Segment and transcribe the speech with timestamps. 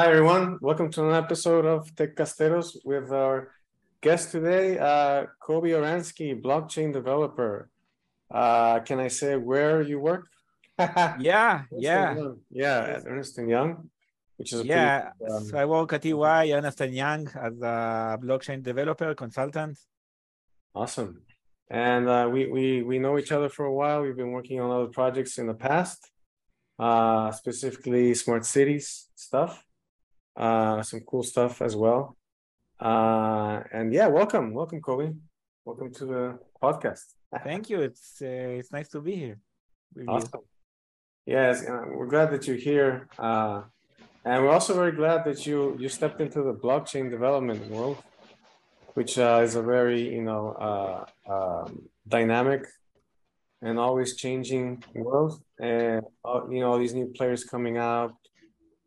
[0.00, 0.56] Hi, everyone.
[0.62, 3.52] Welcome to an episode of Tech Casteros with our
[4.00, 7.68] guest today, uh, Kobe Oransky, blockchain developer.
[8.30, 10.24] Uh, can I say where you work?
[10.78, 12.14] yeah, yeah.
[12.14, 12.38] Young.
[12.50, 13.90] Yeah, at Ernst & Young,
[14.38, 15.10] which is yeah.
[15.18, 19.78] Pretty, um, so I work at EY, Ernst & Young, as a blockchain developer, consultant.
[20.74, 21.20] Awesome.
[21.68, 24.00] And uh, we, we, we know each other for a while.
[24.00, 26.10] We've been working on other projects in the past,
[26.78, 29.62] uh, specifically smart cities stuff
[30.36, 32.16] uh, some cool stuff as well.
[32.78, 35.12] Uh, and yeah, welcome, welcome, Kobe.
[35.64, 37.14] Welcome to the podcast.
[37.44, 37.80] Thank you.
[37.80, 39.38] It's uh, it's nice to be here.
[40.08, 40.30] Awesome.
[40.34, 40.44] You.
[41.26, 43.62] Yes, we're glad that you're here, uh,
[44.24, 47.98] and we're also very glad that you you stepped into the blockchain development world,
[48.94, 52.66] which uh, is a very you know uh, um, dynamic
[53.62, 58.14] and always changing world, and uh, you know all these new players coming out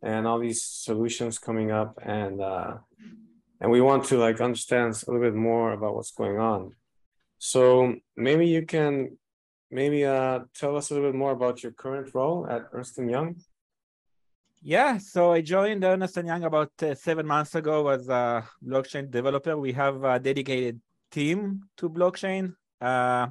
[0.03, 2.75] and all these solutions coming up and uh,
[3.61, 6.75] and we want to like understand a little bit more about what's going on.
[7.39, 9.17] So maybe you can
[9.71, 12.97] maybe uh, tell us a little bit more about your current role at ernst &
[12.97, 13.35] young.
[14.61, 19.09] Yeah so i joined ernst & young about uh, seven months ago as a blockchain
[19.09, 19.57] developer.
[19.57, 20.79] We have a dedicated
[21.11, 22.55] team to blockchain.
[22.81, 23.27] Uh,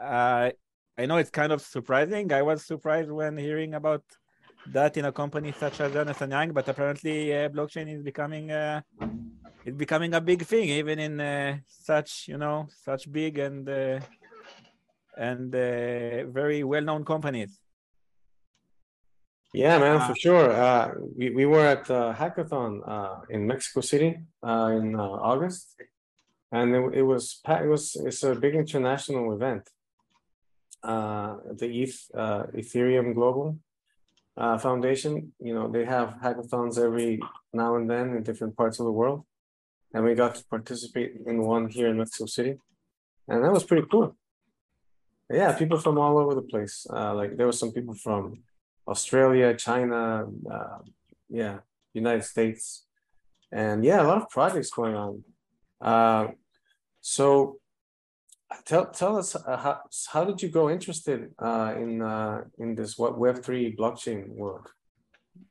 [0.00, 0.50] uh
[0.98, 2.32] i know it's kind of surprising.
[2.32, 4.02] I was surprised when hearing about
[4.66, 8.80] that in a company such as Ernst Young, but apparently uh, blockchain is becoming uh,
[9.64, 14.00] it's becoming a big thing, even in uh, such you know such big and uh,
[15.16, 17.60] and uh, very well-known companies.
[19.54, 21.08] Yeah, man, for uh, sure.
[21.16, 22.72] we we were at a hackathon
[23.30, 25.76] in Mexico City in August,
[26.52, 29.64] and it, it was it was it's a big international event.
[30.82, 31.98] the ETH
[32.60, 33.58] Ethereum Global
[34.38, 37.20] uh, Foundation, you know, they have hackathons every
[37.52, 39.24] now and then in different parts of the world.
[39.92, 42.54] And we got to participate in one here in Mexico City.
[43.26, 44.16] And that was pretty cool.
[45.30, 46.86] Yeah, people from all over the place.
[46.88, 48.44] Uh, like there were some people from
[48.86, 50.78] Australia, China, uh,
[51.28, 51.58] yeah,
[51.92, 52.86] United States.
[53.50, 55.24] And yeah, a lot of projects going on.
[55.80, 56.28] Uh,
[57.00, 57.58] so
[58.64, 59.80] tell tell us uh, how
[60.12, 64.72] how did you go interested uh, in uh, in this Web three blockchain world?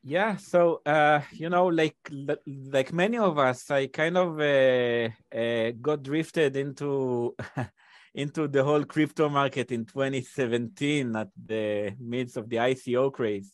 [0.03, 1.97] Yeah, so uh, you know, like
[2.45, 7.35] like many of us, I kind of uh, uh, got drifted into
[8.15, 13.53] into the whole crypto market in 2017 at the midst of the ICO craze,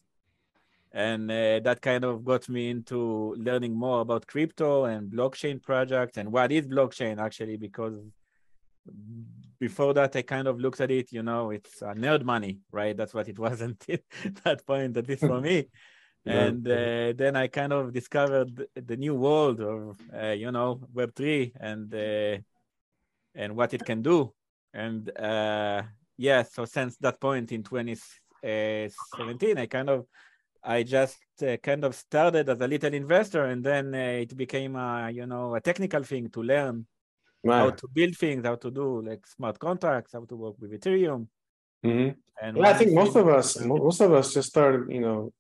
[0.92, 6.32] and that kind of got me into learning more about crypto and blockchain projects and
[6.32, 7.96] what is blockchain actually because
[9.60, 12.96] before that, I kind of looked at it, you know, it's uh, nerd money, right?
[12.96, 13.98] That's what it was until
[14.44, 15.68] that point, at least for me.
[16.26, 21.14] and uh, then I kind of discovered the new world of, uh, you know, Web
[21.16, 22.38] three and uh,
[23.36, 24.34] and what it can do.
[24.74, 25.84] And uh,
[26.18, 30.06] yeah, so since that point in 2017, I kind of
[30.64, 34.76] I just uh, kind of started as a little investor, and then uh, it became
[34.76, 36.86] a you know a technical thing to learn
[37.44, 37.59] right.
[37.59, 41.28] how to build things, how to do like smart contracts, how to work with Ethereum.
[41.86, 42.09] Mm-hmm.
[42.42, 45.34] And yeah, I think most of us, most of us just started, you know,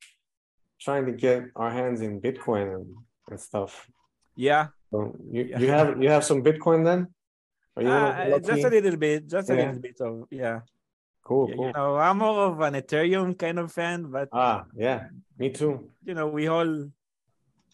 [0.79, 2.87] trying to get our hands in Bitcoin and,
[3.29, 3.87] and stuff.
[4.35, 4.67] Yeah.
[4.91, 5.59] So you, yeah.
[5.59, 7.07] you have you have some Bitcoin then?
[7.75, 10.59] Uh, just a little bit, just a little bit of yeah.
[11.23, 11.67] Cool, yeah, cool.
[11.67, 15.07] You know, I'm more of an Ethereum kind of fan, but ah, yeah,
[15.39, 15.89] me too.
[16.03, 16.89] You know, we all,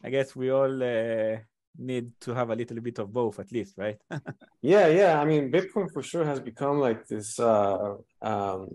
[0.04, 1.38] I guess, we all uh,
[1.78, 3.98] need to have a little bit of both at least right?
[4.62, 5.22] Yeah yeah.
[5.22, 8.68] I mean bitcoin for sure has become like this uh um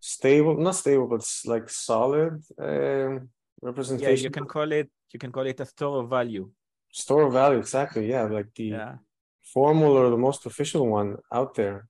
[0.00, 3.18] stable not stable but like solid uh,
[3.60, 6.50] representation yeah you can call it you can call it a store of value.
[6.92, 8.10] Store of value exactly.
[8.10, 8.94] Yeah like the yeah.
[9.42, 11.88] formal or the most official one out there.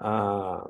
[0.00, 0.60] Uh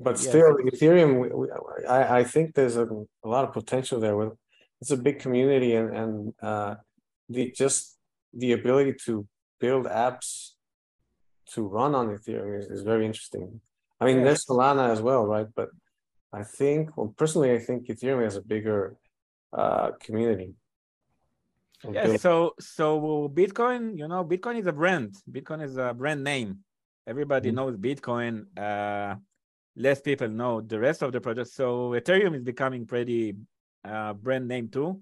[0.00, 0.74] but still yes.
[0.74, 1.46] ethereum we, we,
[1.88, 2.86] I, I think there's a,
[3.24, 4.16] a lot of potential there.
[4.16, 4.32] With
[4.80, 6.74] it's a big community and and uh
[7.28, 7.96] the just
[8.32, 9.26] the ability to
[9.60, 10.50] build apps
[11.52, 13.60] to run on Ethereum is, is very interesting.
[14.00, 15.46] I mean, there's Solana as well, right?
[15.54, 15.68] But
[16.32, 18.96] I think, well, personally, I think Ethereum has a bigger
[19.52, 20.54] uh, community.
[21.90, 22.16] Yeah.
[22.16, 25.14] So, so Bitcoin, you know, Bitcoin is a brand.
[25.30, 26.60] Bitcoin is a brand name.
[27.06, 27.56] Everybody mm-hmm.
[27.56, 28.46] knows Bitcoin.
[28.58, 29.16] Uh,
[29.76, 31.50] less people know the rest of the project.
[31.50, 33.36] So Ethereum is becoming pretty
[33.84, 35.00] uh, brand name too.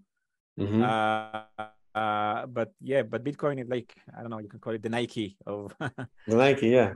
[0.59, 0.83] Mm-hmm.
[0.83, 4.83] Uh, uh but yeah but bitcoin is like i don't know you can call it
[4.83, 6.93] the nike of the nike yeah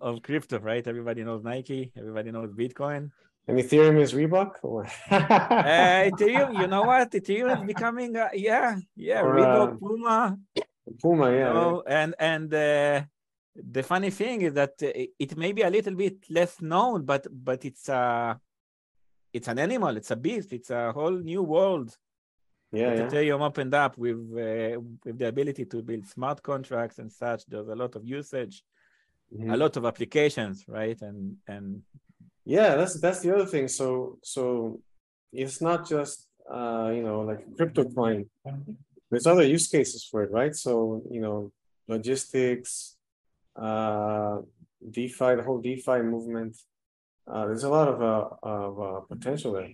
[0.00, 3.10] of crypto right everybody knows nike everybody knows bitcoin
[3.48, 4.52] And Ethereum is Reebok?
[4.64, 4.82] uh,
[6.10, 7.12] Ethereum, you know what?
[7.12, 10.38] Ethereum is becoming, uh, yeah, yeah, or, Reebok, uh, Puma.
[11.00, 11.48] Puma, yeah.
[11.48, 12.02] You know, yeah.
[12.02, 13.02] And, and uh,
[13.54, 17.64] the funny thing is that it may be a little bit less known, but, but
[17.64, 18.34] it's, uh,
[19.32, 21.96] it's an animal, it's a beast, it's a whole new world.
[22.76, 23.06] Yeah, yeah.
[23.06, 27.46] Ethereum opened up with uh, with the ability to build smart contracts and such.
[27.46, 28.62] There's a lot of usage,
[29.32, 29.50] mm-hmm.
[29.50, 31.00] a lot of applications, right?
[31.00, 31.82] And and
[32.44, 33.68] yeah, that's that's the other thing.
[33.68, 34.80] So so
[35.32, 38.26] it's not just uh, you know like crypto coin.
[39.10, 40.54] There's other use cases for it, right?
[40.54, 41.52] So you know
[41.88, 42.96] logistics,
[43.56, 44.38] uh,
[44.90, 46.56] DeFi, the whole DeFi movement.
[47.26, 49.70] Uh, there's a lot of uh, of uh, potential there.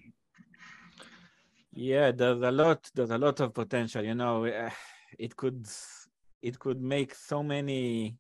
[1.72, 2.90] Yeah, there's a lot.
[2.94, 4.04] There's a lot of potential.
[4.04, 4.70] You know, eh,
[5.18, 5.66] it could
[6.42, 8.16] it could make so many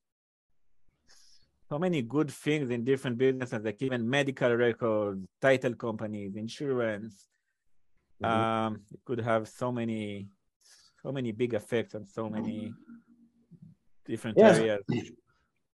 [1.68, 7.26] so many good things in different businesses, like even medical records, title companies, insurance.
[8.22, 8.30] Mm-hmm.
[8.30, 10.28] Um, it could have so many,
[11.02, 12.74] so many big effects on so many
[14.04, 14.58] different yes.
[14.58, 14.82] areas.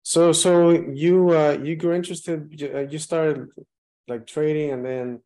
[0.02, 2.38] So, so you uh, you grew interested.
[2.62, 3.48] Uh, you started
[4.06, 5.20] like trading, and then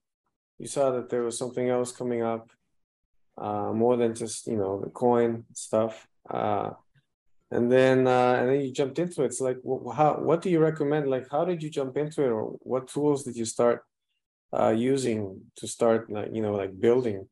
[0.63, 2.53] you saw that there was something else coming up,
[3.37, 6.07] uh, more than just you know the coin stuff.
[6.31, 6.71] Uh,
[7.51, 9.27] and then uh, and then you jumped into it.
[9.27, 9.59] It's like,
[9.99, 10.11] how?
[10.29, 11.11] What do you recommend?
[11.11, 13.85] Like, how did you jump into it, or what tools did you start
[14.57, 17.29] uh, using to start, like you know, like building?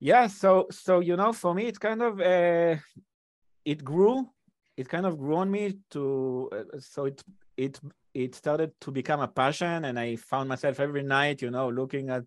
[0.00, 0.26] Yeah.
[0.26, 2.74] So so you know, for me, it kind of uh,
[3.64, 4.28] it grew.
[4.76, 7.22] It kind of grew on me to uh, so it
[7.56, 7.80] it
[8.24, 12.10] it started to become a passion, and I found myself every night, you know, looking
[12.10, 12.24] at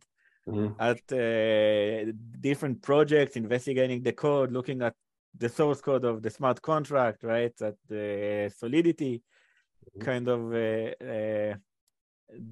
[0.47, 0.81] Mm-hmm.
[0.81, 4.95] at uh, different projects, investigating the code, looking at
[5.37, 7.53] the source code of the smart contract, right?
[7.61, 10.01] at the Solidity mm-hmm.
[10.01, 11.55] kind of uh, uh,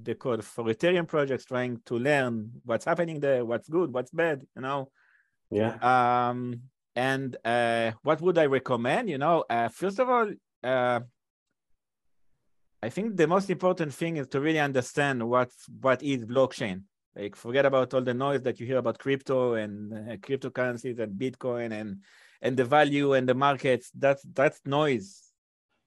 [0.04, 4.42] the code for Ethereum projects, trying to learn what's happening there, what's good, what's bad,
[4.54, 4.90] you know.
[5.50, 5.74] Yeah.
[5.82, 6.60] Um,
[6.94, 9.08] and uh, what would I recommend?
[9.08, 10.30] You know, uh, first of all,
[10.62, 11.00] uh,
[12.82, 16.82] I think the most important thing is to really understand what what is blockchain.
[17.16, 21.18] Like, forget about all the noise that you hear about crypto and uh, cryptocurrencies and
[21.18, 22.02] Bitcoin and
[22.40, 23.90] and the value and the markets.
[23.98, 25.22] That's that's noise.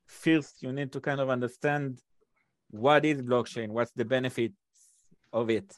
[0.05, 1.99] First you need to kind of understand
[2.69, 4.55] what is blockchain what's the benefits
[5.31, 5.73] of it.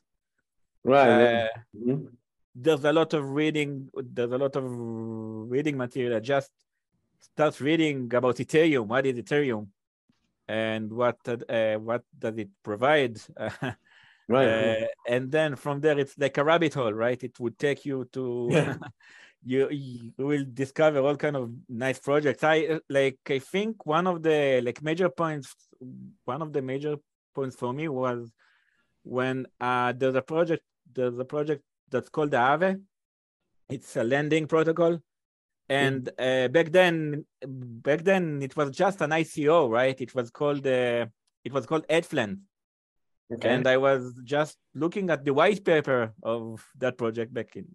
[0.83, 2.05] Right uh, mm-hmm.
[2.55, 6.51] there's a lot of reading there's a lot of reading material just
[7.19, 8.87] start reading about ethereum.
[8.87, 9.67] What is ethereum
[10.47, 13.19] and what uh, what does it provide?
[14.25, 17.21] Right, uh, and then from there it's like a rabbit hole right?
[17.21, 18.77] It would take you to yeah.
[19.43, 22.41] you you will discover all kind of nice projects.
[22.41, 25.53] I like i think one of the like major points
[26.23, 26.95] one of the major
[27.35, 28.31] points for me was
[29.03, 30.63] when uh there's a project
[30.93, 32.81] there's a project that's called the Aave
[33.69, 34.99] it's a lending protocol
[35.69, 40.65] and uh, back then back then it was just an ico right it was called
[40.67, 41.05] uh,
[41.43, 42.39] it was called ETHLend.
[43.33, 43.49] Okay.
[43.49, 47.67] And I was just looking at the white paper of that project back in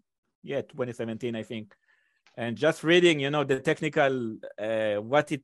[0.43, 1.75] yeah 2017 i think
[2.37, 5.43] and just reading you know the technical uh, what it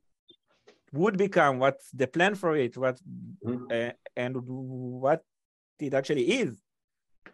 [0.93, 2.97] would become what's the plan for it what
[3.45, 3.65] mm-hmm.
[3.71, 5.21] uh, and what
[5.79, 6.55] it actually is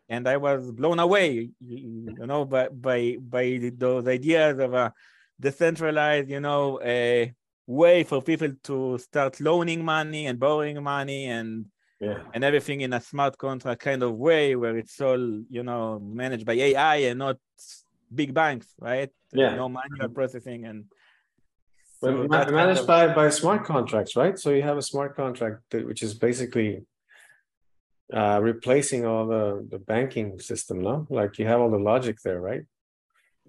[0.10, 4.94] and i was blown away you know by by by those ideas of a
[5.42, 7.34] decentralized you know a
[7.68, 11.66] way for people to start loaning money and borrowing money and
[12.00, 12.20] yeah.
[12.34, 16.46] and everything in a smart contract kind of way where it's all you know managed
[16.46, 17.38] by AI and not
[18.14, 19.10] big banks, right?
[19.32, 19.56] Yeah.
[19.56, 20.86] No manual processing and
[22.02, 22.88] so managed kind of...
[22.88, 24.38] by by smart contracts, right?
[24.38, 26.84] So you have a smart contract that, which is basically
[28.12, 31.08] uh, replacing all the the banking system, no?
[31.10, 32.64] Like you have all the logic there, right?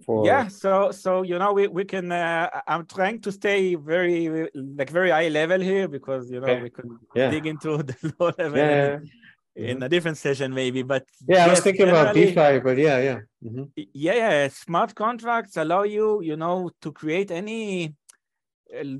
[0.05, 4.49] For yeah so so you know we, we can uh, i'm trying to stay very
[4.55, 6.63] like very high level here because you know okay.
[6.63, 7.31] we could yeah.
[7.31, 9.11] dig into the low level yeah, in,
[9.55, 9.83] in mm-hmm.
[9.83, 13.21] a different session maybe but yeah yes, i was thinking about defi but yeah yeah
[13.45, 13.65] mm-hmm.
[13.77, 17.95] yeah yeah smart contracts allow you you know to create any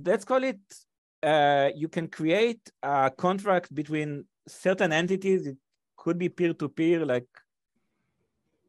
[0.05, 0.61] let's call it
[1.23, 5.57] uh, you can create a contract between certain entities it
[5.97, 7.39] could be peer-to-peer like uh,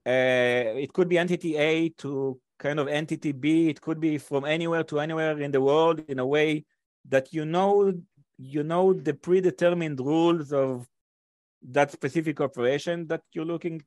[0.06, 3.70] it could be entity A to kind of entity B.
[3.70, 6.66] It could be from anywhere to anywhere in the world in a way
[7.10, 7.94] that you know
[8.38, 10.88] you know the predetermined rules of
[11.62, 13.82] that specific operation that you're looking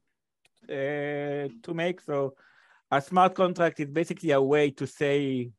[0.68, 2.00] uh, to make.
[2.00, 2.35] So
[2.90, 5.50] a smart contract is basically a way to say,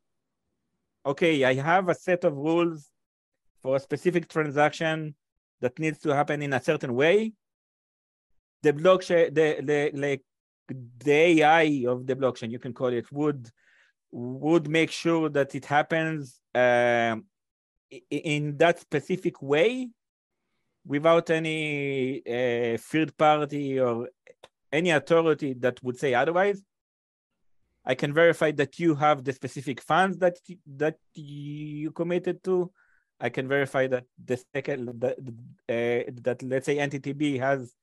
[1.06, 2.88] okay, I have a set of rules
[3.62, 5.14] for a specific transaction
[5.60, 7.32] that needs to happen in a certain way
[8.62, 10.22] the blockchain, the, the like
[10.68, 13.50] the AI of the blockchain, you can call it, would
[14.10, 17.24] would make sure that it happens um,
[18.10, 19.90] in that specific way
[20.86, 24.08] without any uh, third party or
[24.72, 26.62] any authority that would say otherwise.
[27.84, 30.36] I can verify that you have the specific funds that
[30.76, 32.70] that you committed to.
[33.20, 35.18] I can verify that the second that,
[35.68, 37.74] uh, that let's say entity B has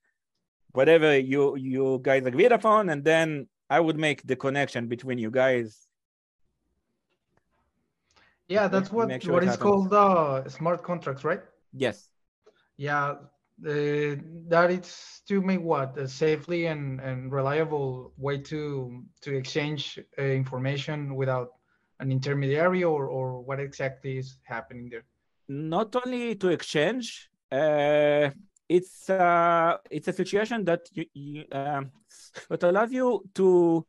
[0.76, 5.30] whatever you you guys agreed upon, and then I would make the connection between you
[5.30, 5.88] guys.
[8.48, 11.42] Yeah, that's what sure what is called uh, smart contracts, right?
[11.72, 12.08] Yes.
[12.76, 13.16] Yeah,
[13.66, 14.20] uh,
[14.52, 20.22] that is to make what a safely and, and reliable way to to exchange uh,
[20.22, 21.48] information without
[21.98, 25.04] an intermediary or, or what exactly is happening there
[25.48, 28.30] not only to exchange uh,
[28.68, 31.90] it's uh, it's a situation that you, you um,
[32.50, 33.86] it allows you to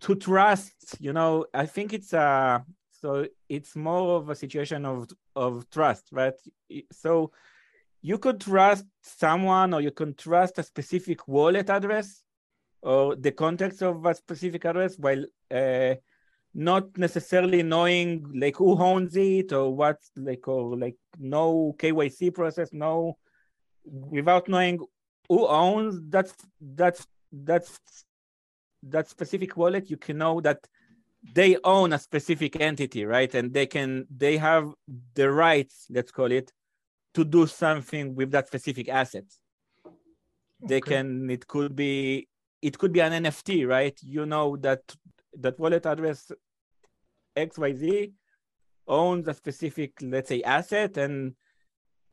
[0.00, 1.46] to trust you know?
[1.54, 6.34] I think it's uh so it's more of a situation of of trust right?
[6.92, 7.32] So
[8.02, 12.22] you could trust someone or you can trust a specific wallet address
[12.82, 15.94] or the context of a specific address while uh,
[16.54, 22.72] not necessarily knowing like who owns it or what like or like no KYC process,
[22.72, 23.18] no
[23.86, 24.80] without knowing
[25.28, 27.68] who owns that that that
[28.82, 30.66] that specific wallet, you can know that
[31.34, 33.34] they own a specific entity, right?
[33.34, 34.72] And they can they have
[35.14, 36.52] the rights, let's call it,
[37.14, 39.24] to do something with that specific asset.
[39.84, 39.94] Okay.
[40.68, 42.28] They can, it could be,
[42.62, 43.98] it could be an NFT, right?
[44.02, 44.80] You know that
[45.38, 46.32] that wallet address
[47.36, 48.12] XYZ
[48.88, 51.34] owns a specific, let's say, asset, and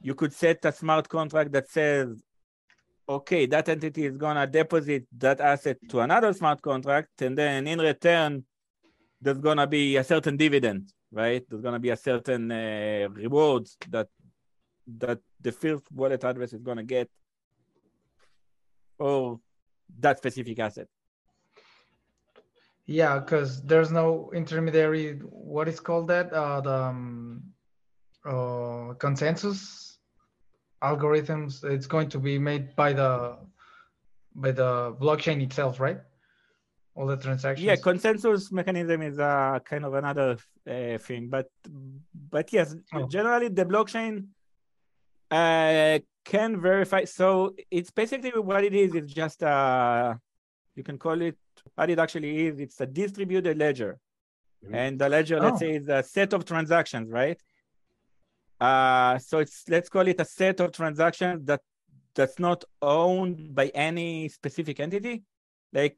[0.04, 2.22] you could set a smart contract that says,
[3.08, 7.80] okay, that entity is gonna deposit that asset to another smart contract, and then in
[7.80, 8.44] return,
[9.22, 11.44] there's gonna be a certain dividend, right?
[11.50, 14.08] There's gonna be a certain uh, rewards that
[15.00, 17.10] that the first wallet address is going to get
[18.98, 19.40] for
[20.00, 20.88] that specific asset.
[22.86, 25.20] Yeah, because there's no intermediary.
[25.22, 26.34] What is called that?
[26.34, 27.44] Uh, the um,
[28.26, 29.83] uh, consensus
[30.84, 31.64] algorithms.
[31.64, 33.38] It's going to be made by the
[34.36, 36.00] by the blockchain itself, right?
[36.96, 37.66] All the transactions.
[37.66, 40.38] Yeah, consensus mechanism is uh, kind of another
[40.70, 41.50] uh, thing, but
[42.30, 43.08] but yes, oh.
[43.08, 44.28] generally the blockchain
[45.32, 47.06] uh, can verify.
[47.06, 48.94] So it's basically what it is.
[48.94, 50.16] It's just uh,
[50.76, 51.38] you can call it
[51.76, 52.60] what it actually is.
[52.60, 53.98] It's a distributed ledger,
[54.64, 54.76] mm-hmm.
[54.76, 55.60] and the ledger, let's oh.
[55.60, 57.40] say, is a set of transactions, right?
[58.64, 61.60] Uh, so it's let's call it a set of transactions that
[62.16, 65.24] that's not owned by any specific entity.
[65.74, 65.98] Like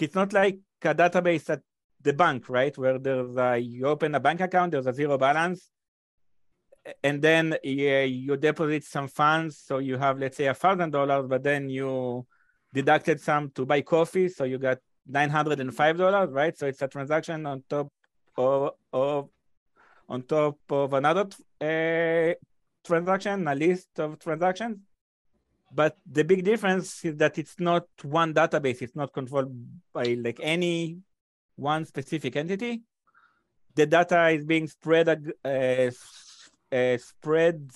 [0.00, 1.60] it's not like a database at
[2.00, 2.76] the bank, right?
[2.78, 5.70] Where there's a, you open a bank account, there's a zero balance,
[7.04, 9.62] and then yeah, you deposit some funds.
[9.66, 12.26] So you have, let's say, a thousand dollars, but then you
[12.72, 16.56] deducted some to buy coffee, so you got nine hundred and five dollars, right?
[16.56, 17.88] So it's a transaction on top
[18.38, 19.28] of, of
[20.08, 21.26] on top of another
[21.60, 22.34] uh,
[22.84, 24.78] transaction, a list of transactions.
[25.72, 28.82] But the big difference is that it's not one database.
[28.82, 29.52] It's not controlled
[29.92, 30.98] by like any
[31.56, 32.82] one specific entity.
[33.74, 35.90] The data is being spread uh,
[36.72, 37.70] uh, spread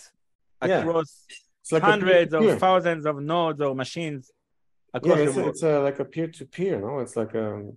[0.61, 1.77] across yeah.
[1.77, 4.31] like hundreds of thousands of nodes or machines
[4.95, 5.51] across yeah, it's, the world.
[5.51, 7.01] It's a, like a peer-to-peer, no?
[7.01, 7.71] It's like a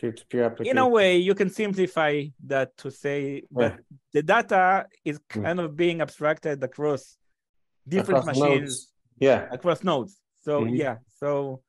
[0.00, 0.70] peer-to-peer application.
[0.70, 3.96] In a way, you can simplify that to say that yeah.
[4.12, 5.42] the data is hmm.
[5.42, 5.64] kind mm.
[5.64, 7.16] of being abstracted across
[7.86, 8.60] different across machines.
[8.60, 8.92] Nodes.
[9.18, 9.48] Yeah.
[9.50, 10.20] Across nodes.
[10.40, 10.74] So mm-hmm.
[10.74, 10.96] yeah.
[11.18, 11.62] So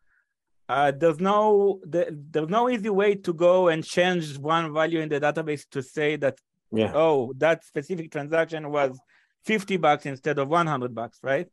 [0.69, 5.09] uh, there's no the, there's no easy way to go and change one value in
[5.09, 6.37] the database to say that
[6.71, 6.93] yeah.
[6.95, 8.97] oh that specific transaction was
[9.43, 11.49] 50 bucks instead of 100 bucks right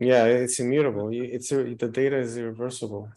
[0.00, 1.10] yeah it's immutable.
[1.12, 3.10] It's the data is irreversible.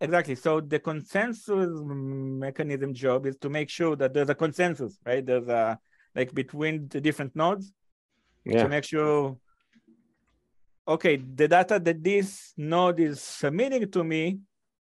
[0.00, 0.34] Exactly.
[0.34, 5.24] So the consensus mechanism job is to make sure that there's a consensus right?
[5.24, 5.78] There's a
[6.14, 7.72] like between the different nodes
[8.44, 8.62] yeah.
[8.62, 9.36] to make sure
[10.86, 14.40] okay the data that this node is submitting to me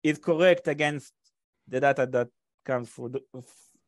[0.02, 1.14] is correct against
[1.68, 2.28] the data that
[2.66, 3.42] comes from the, uh,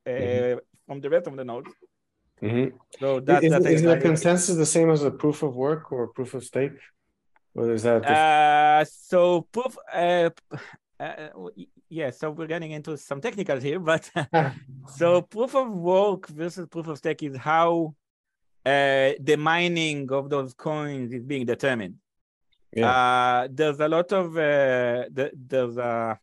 [0.07, 0.59] mm-hmm.
[0.87, 1.69] from the rest of the nodes.
[2.43, 2.75] Mm-hmm.
[2.99, 6.07] So that, is, that is the consensus the same as a proof of work or
[6.07, 6.73] proof of stake?
[7.55, 8.05] Or is that?
[8.05, 9.77] Uh, so proof.
[9.91, 10.29] Uh,
[10.99, 11.27] uh,
[11.89, 14.09] yeah, so we're getting into some technicals here, but
[14.95, 17.95] so proof of work versus proof of stake is how
[18.65, 21.95] uh, the mining of those coins is being determined.
[22.75, 22.89] Yeah.
[22.89, 26.19] Uh, there's a lot of uh, the, there's a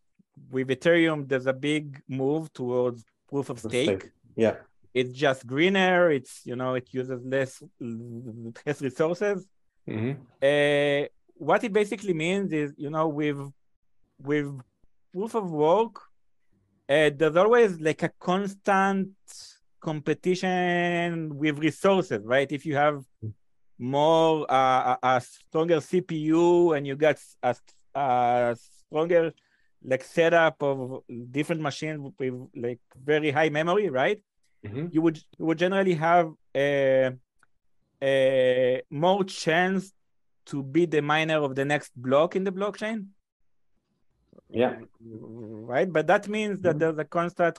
[0.50, 1.28] with Ethereum.
[1.28, 4.00] There's a big move towards proof of Proof of stake.
[4.00, 4.12] stake.
[4.36, 4.56] Yeah.
[4.94, 6.10] It's just greener.
[6.10, 9.46] It's you know it uses less less resources.
[9.86, 11.04] hmm Uh,
[11.34, 13.40] what it basically means is you know with
[14.22, 14.48] with
[15.12, 15.94] proof of work,
[16.88, 19.10] uh, there's always like a constant
[19.80, 22.50] competition with resources, right?
[22.52, 23.02] If you have
[23.78, 27.56] more uh, a, a stronger CPU and you got a,
[27.94, 29.32] a stronger
[29.82, 34.20] like setup of different machines with like very high memory, right?
[34.64, 37.12] Hmm You would you would generally have a,
[38.02, 39.92] a more chance
[40.46, 43.06] to be the miner of the next block in the blockchain
[44.48, 44.80] Yeah.
[45.74, 46.80] right but that means that Mhm.
[46.80, 47.58] there's a constant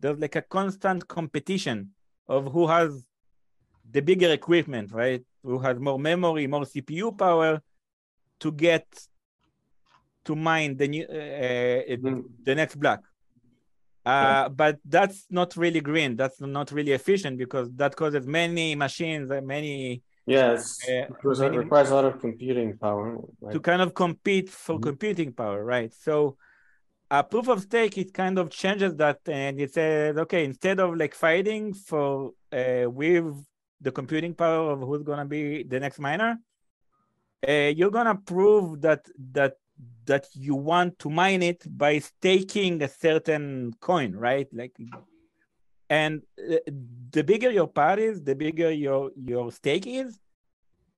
[0.00, 1.76] there's like a constant competition
[2.28, 3.06] of who has
[3.94, 7.60] the bigger equipment right who has more memory more cpu power
[8.40, 8.86] to get
[10.24, 12.24] to mine the new uh, uh, Mhm.
[12.44, 13.00] the next block
[14.06, 19.30] uh, but that's not really green that's not really efficient because that causes many machines
[19.30, 20.78] uh, many Yes.
[20.88, 23.06] Uh, it many- requires a lot of computing power.
[23.54, 24.82] to kind of compete for Mhm.
[24.88, 25.92] computing power, right?
[26.06, 26.36] So
[27.18, 30.88] a proof of stake it kind of changes that and it says, okay, instead of
[31.02, 33.26] like fighting for uh, with
[33.80, 36.32] the computing power of who's gonna be the next miner,
[37.48, 39.02] uh, you're gonna prove that
[39.38, 39.54] that
[40.06, 44.48] that you want to mine it by staking a certain coin, right?
[44.52, 44.74] Like
[45.88, 46.56] and uh,
[47.10, 50.18] the bigger your part is, the bigger your your stake is,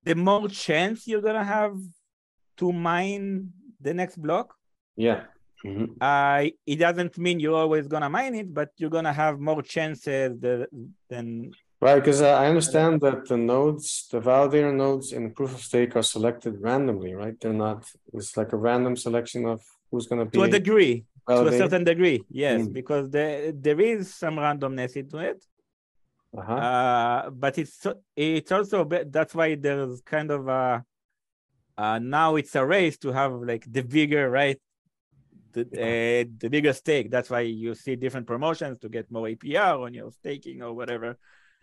[0.05, 1.77] the more chance you're gonna have
[2.59, 4.55] to mine the next block.
[4.97, 5.25] Yeah.
[5.63, 9.63] hmm Uh, it doesn't mean you're always gonna mine it, but you're gonna have more
[9.63, 10.69] chances the-
[11.11, 11.95] than Right.
[11.97, 16.03] Because uh, I understand that the nodes, the validator nodes in proof of stake are
[16.03, 17.39] selected randomly, right?
[17.41, 21.05] They're not, it's like a random selection of who's going to be to a degree,
[21.29, 22.73] to a certain degree, yes, Mm.
[22.73, 25.45] because there there is some randomness into it.
[26.37, 26.53] Uh-huh.
[26.53, 30.85] Uh, but it's it's also that's why there's kind of a
[31.79, 34.61] uh, now it's a race to have like the bigger right
[35.53, 37.11] the uh, the bigger stake.
[37.11, 41.17] That's why you see different promotions to get more APR on your staking or whatever.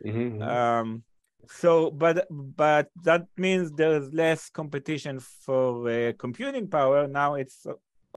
[0.03, 0.41] Mhm, mhm.
[0.41, 1.03] Um,
[1.47, 7.08] so but but that means there's less competition for uh, computing power.
[7.08, 7.65] Now it's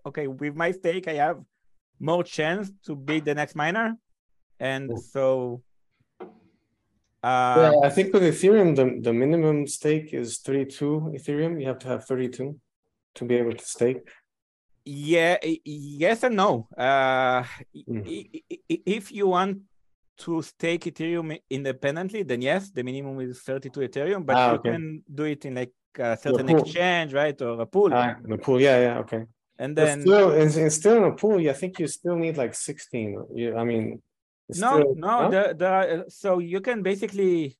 [0.06, 1.08] okay with my stake.
[1.08, 1.40] I have
[2.00, 3.96] more chance to be the next miner,
[4.58, 4.98] and Cool.
[4.98, 5.62] so.
[6.20, 6.28] yeah,
[7.20, 11.60] Uh, I think with Ethereum, the, the minimum stake is 32 Ethereum.
[11.60, 12.60] You have to have 32
[13.16, 14.08] to be able to stake.
[14.84, 16.68] yeah, yes and no.
[16.76, 17.42] Uh,
[17.74, 18.40] Mm.
[18.68, 19.67] if you want
[20.18, 24.70] to stake Ethereum independently, then yes, the minimum is 32 Ethereum, but Ah, you okay.
[24.72, 28.38] can do it in like a certain exchange, right, or a pool, Ah, in the
[28.38, 29.24] pool, yeah, yeah, okay.
[29.58, 31.38] and But then still, it's, it's still in a pool.
[31.48, 33.26] I think you still need like 16.
[33.34, 34.02] You, I mean,
[34.48, 37.56] no, still- no, the, the, so you can basically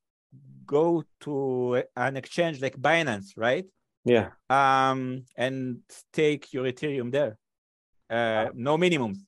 [0.67, 3.65] go to an exchange like Binance, right?
[4.05, 7.37] Yeah, Um, and stake your Ethereum there.
[8.11, 9.19] Uh, no minimums.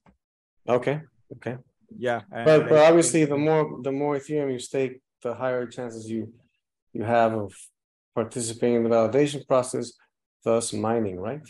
[0.69, 1.03] okay,
[1.37, 1.57] okay.
[1.97, 2.21] Yeah.
[2.31, 6.33] But, but obviously, the more the more Ethereum you stake, the higher chances you
[6.93, 7.53] you have of
[8.15, 9.93] participating in the validation process,
[10.45, 11.43] thus mining, right?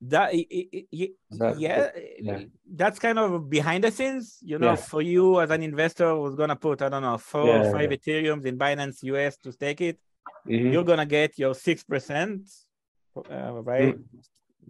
[0.00, 2.44] that i- i- i- i- That- yeah, yeah.
[2.80, 4.76] that's kind of behind the scenes you know Yeah.
[4.76, 7.90] for you as an investor who's gonna put i don't know four Yeah, or five
[7.90, 9.98] ethereums in binance us to stake it
[10.46, 12.42] Mhm, you're gonna get your six percent
[13.16, 13.96] uh, right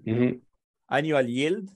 [0.06, 0.40] mhm.
[0.90, 1.68] annual yield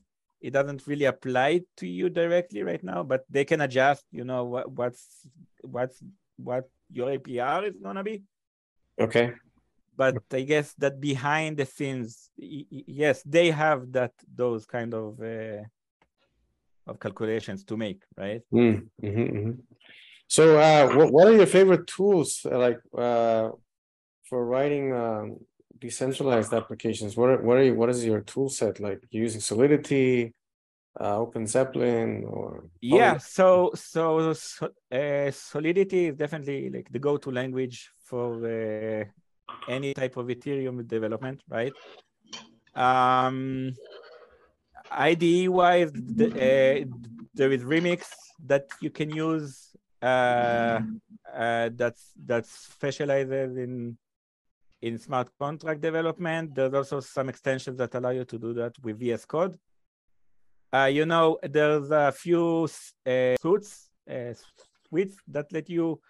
[0.43, 4.45] it doesn't really apply to you directly right now but they can adjust you know
[4.45, 5.27] what what's
[5.63, 6.03] what's
[6.37, 8.23] what your apr is gonna be
[9.01, 9.33] Okay,
[9.97, 15.63] but I guess that behind the scenes, yes, they have that those kind of uh,
[16.87, 18.43] of calculations to make, right?
[18.53, 19.59] Mm, mhm, mhm.
[20.29, 23.51] So, uh, what what are your favorite tools uh, like uh,
[24.29, 25.39] for writing um,
[25.87, 27.11] decentralized applications?
[27.19, 29.01] What are, what are you, what is your tool set like?
[29.11, 30.33] Using Solidity,
[30.99, 32.47] uh, OpenZeppelin, or
[32.81, 33.19] Yeah.
[33.19, 38.27] So so, so uh, Solidity is definitely like the go-to language for
[38.59, 39.05] uh,
[39.69, 41.75] any type of Ethereum development, right?
[42.75, 43.75] Um,
[44.91, 46.85] IDE wise, the, uh,
[47.35, 48.01] there is Remix
[48.47, 49.69] that you can use.
[50.03, 50.81] Uh,
[51.33, 53.97] uh, that's that specializes in
[54.83, 56.55] in smart contract development.
[56.55, 59.59] There's also some extensions that allow you to do that with VS Code.
[60.73, 62.69] Uh, you know, there's a few
[63.07, 64.35] uh, suits, uh,
[64.89, 66.01] suites that let you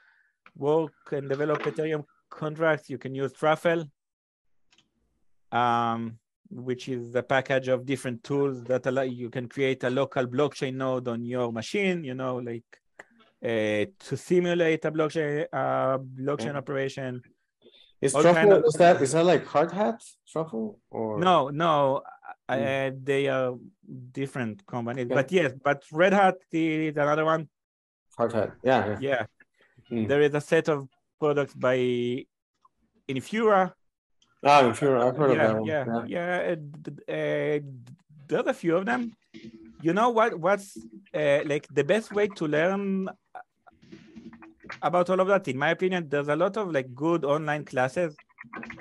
[0.56, 2.88] work and develop Ethereum contracts.
[2.88, 3.84] You can use Truffle.
[5.50, 6.18] um,
[6.50, 10.74] which is a package of different tools that allow you can create a local blockchain
[10.74, 12.04] node on your machine.
[12.04, 12.64] You know, like
[13.44, 17.22] uh, to simulate a blockchain uh, blockchain operation.
[18.02, 19.98] Is All truffle kind of- is that is that like Hardhat
[20.30, 22.02] truffle or No, no,
[22.48, 23.04] uh, Mm.
[23.04, 23.54] they are
[24.20, 25.06] different companies.
[25.06, 25.14] Okay.
[25.14, 27.48] But yes, but Red Hat is another one.
[28.18, 28.50] Hardhat?
[28.64, 28.98] Yeah, yeah.
[29.08, 29.26] Yeah,
[29.90, 30.08] Mm.
[30.08, 30.88] there is a set of
[31.20, 31.78] products by
[33.08, 33.72] Infura.
[34.44, 35.66] Ah, if you're I've heard of yeah, that one.
[35.72, 36.04] yeah, Yeah.
[36.16, 36.54] yeah.
[36.56, 37.58] uh, uh,
[38.28, 39.02] there's a few of them.
[39.80, 40.30] You know what?
[40.38, 40.76] What's
[41.14, 43.08] uh, like the best way to learn
[44.80, 45.48] about all of that?
[45.48, 48.16] In my opinion, there's a lot of like good online classes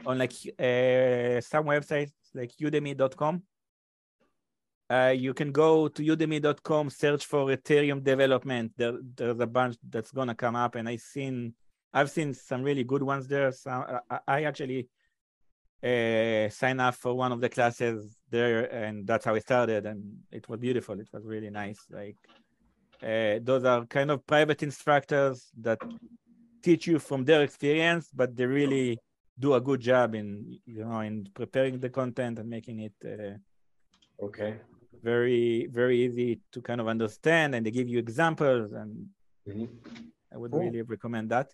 [0.06, 3.44] on like uh, some websites like Udemy.com.
[4.90, 8.74] Uh, you can go to udemy.com, search for Ethereum development.
[8.76, 11.54] There, there's a bunch that's gonna come up, and I've seen,
[11.94, 13.54] I've seen some really good ones there.
[13.54, 13.72] So
[14.10, 14.90] I, I actually
[15.82, 19.86] uh, sign up for one of the classes there, and that's how I started.
[19.86, 21.00] And it was beautiful.
[21.00, 21.80] It was really nice.
[21.90, 22.18] Like
[23.04, 25.80] uh, those are kind of private instructors that
[26.62, 29.00] teach you from their experience, but they really
[29.40, 33.38] do a good job in you know in preparing the content and making it uh,
[34.24, 34.60] Okay.
[35.02, 37.56] very very easy to kind of understand.
[37.56, 39.08] And they give you examples, and
[39.48, 39.68] Mhm.
[40.34, 40.62] I would Cool.
[40.62, 41.48] really recommend that.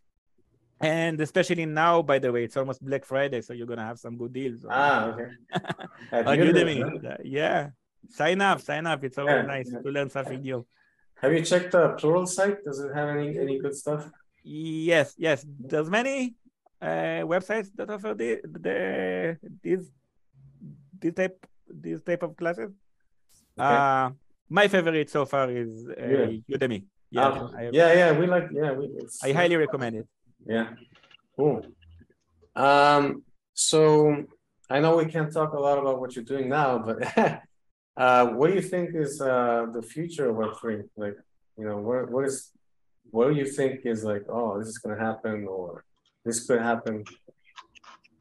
[0.82, 4.18] And especially now, by the way, it's almost Black Friday, so you're gonna have some
[4.18, 4.64] good deals.
[4.66, 5.30] on- Ah, okay.
[6.30, 7.70] On Udemy, Yeah.
[8.10, 9.04] Sign up, sign up.
[9.04, 10.66] It's always Yeah, nice to learn something new.
[11.22, 12.64] Have you checked the Pluralsight?
[12.64, 14.10] Does it have any any good stuff?
[14.44, 15.46] Yes, yes.
[15.60, 16.36] There's many
[16.82, 19.92] uh, websites that offer the, the these
[21.00, 22.72] this type this type of classes.
[23.60, 23.76] Okay.
[23.76, 24.12] Uh,
[24.50, 26.58] my favorite so far is uh, Yeah.
[26.58, 26.86] Udemy.
[27.10, 28.12] Yeah, Ah, I, yeah, yeah.
[28.20, 28.72] We like yeah.
[28.74, 28.90] We,
[29.24, 30.08] I highly recommend it.
[30.46, 30.70] Yeah.
[31.36, 31.66] Cool.
[32.56, 34.26] Um, so
[34.70, 36.98] I know we can't talk a lot about what you're doing now, but
[37.98, 40.84] uh, what do you think is uh, the future of Web3?
[40.96, 41.18] Like,
[41.58, 42.52] you know, what what is
[43.10, 45.84] what do you think is like, oh, this is gonna happen or
[46.24, 47.04] this could happen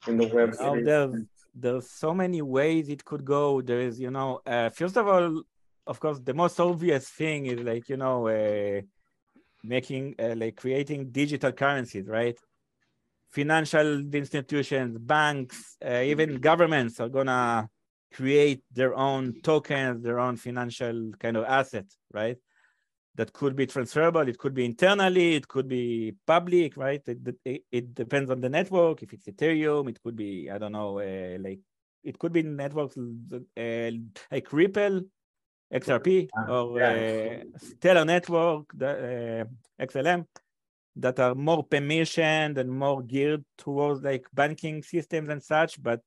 [0.06, 1.22] in the web Oh, there's
[1.54, 3.60] there's so many ways it could go.
[3.60, 5.42] There is, you know, uh, first of all,
[5.86, 8.80] of course, the most obvious thing is like, you know, uh,
[9.62, 12.38] making uh, like creating digital currencies, right?
[13.30, 17.68] Financial institutions, banks, uh, even governments are gonna
[18.16, 22.38] create their own tokens, their own financial kind of asset, right?
[23.16, 24.26] That could be transferable.
[24.28, 25.34] It could be internally.
[25.34, 27.02] It could be public, right?
[27.06, 29.02] It, it, it depends on the network.
[29.02, 31.60] If it's Ethereum, it could be I don't know, uh, like
[32.04, 33.90] it could be networks uh,
[34.30, 35.02] like Ripple,
[35.72, 37.42] XRP, Ah, or yeah.
[37.52, 39.46] uh, Stellar Network, the,
[39.80, 40.26] uh, XLM,
[40.96, 45.82] that are more permissioned and more geared towards like banking systems and such.
[45.82, 46.00] But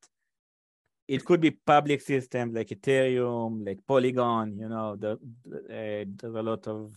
[1.10, 4.56] it could be public systems like Ethereum, like Polygon.
[4.56, 6.94] You know, the, uh, there's a lot of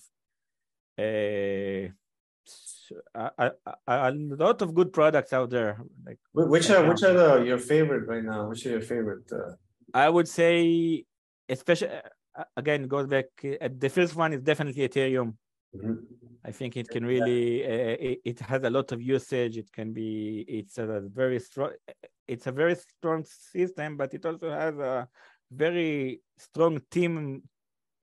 [0.99, 1.89] uh,
[3.15, 5.82] a, a, a lot of good products out there.
[6.06, 8.49] Like Which are which are the your favorite right now?
[8.49, 9.32] Which are your favorite?
[9.32, 9.54] Uh,
[9.95, 11.06] I would say,
[11.49, 11.89] especially
[12.36, 13.26] uh, again, goes back.
[13.41, 15.34] The first one is definitely Ethereum.
[15.76, 15.98] Mhm.
[16.46, 17.64] I think it can really.
[17.64, 19.58] Uh, it, it has a lot of usage.
[19.58, 20.46] It can be.
[20.48, 21.72] It's a very strong.
[22.28, 25.08] It's a very strong system, but it also has a
[25.52, 27.44] very strong team.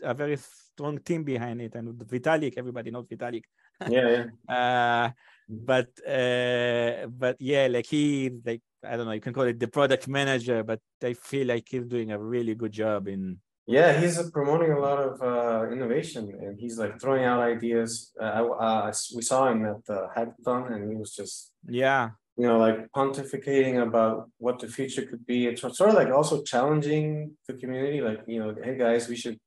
[0.03, 2.55] A very strong team behind it, and Vitalik.
[2.57, 3.45] Everybody knows Vitalik.
[3.89, 4.25] Yeah, yeah.
[4.49, 5.11] Uh,
[5.49, 9.69] but uh, but yeah, like he's like I don't know, you can call it the
[9.69, 13.39] product manager, but I feel like he's doing a really good job in
[13.77, 17.91] Yeah, he's promoting a lot of uh, innovation, and he's like throwing out ideas.
[18.21, 21.53] Uh, I- uh, we saw him at the hackathon, and he was just
[21.83, 22.03] yeah,
[22.37, 25.47] you know like pontificating about what the future could be.
[25.49, 29.39] It's sort of like also challenging the community, like you know, hey guys, we should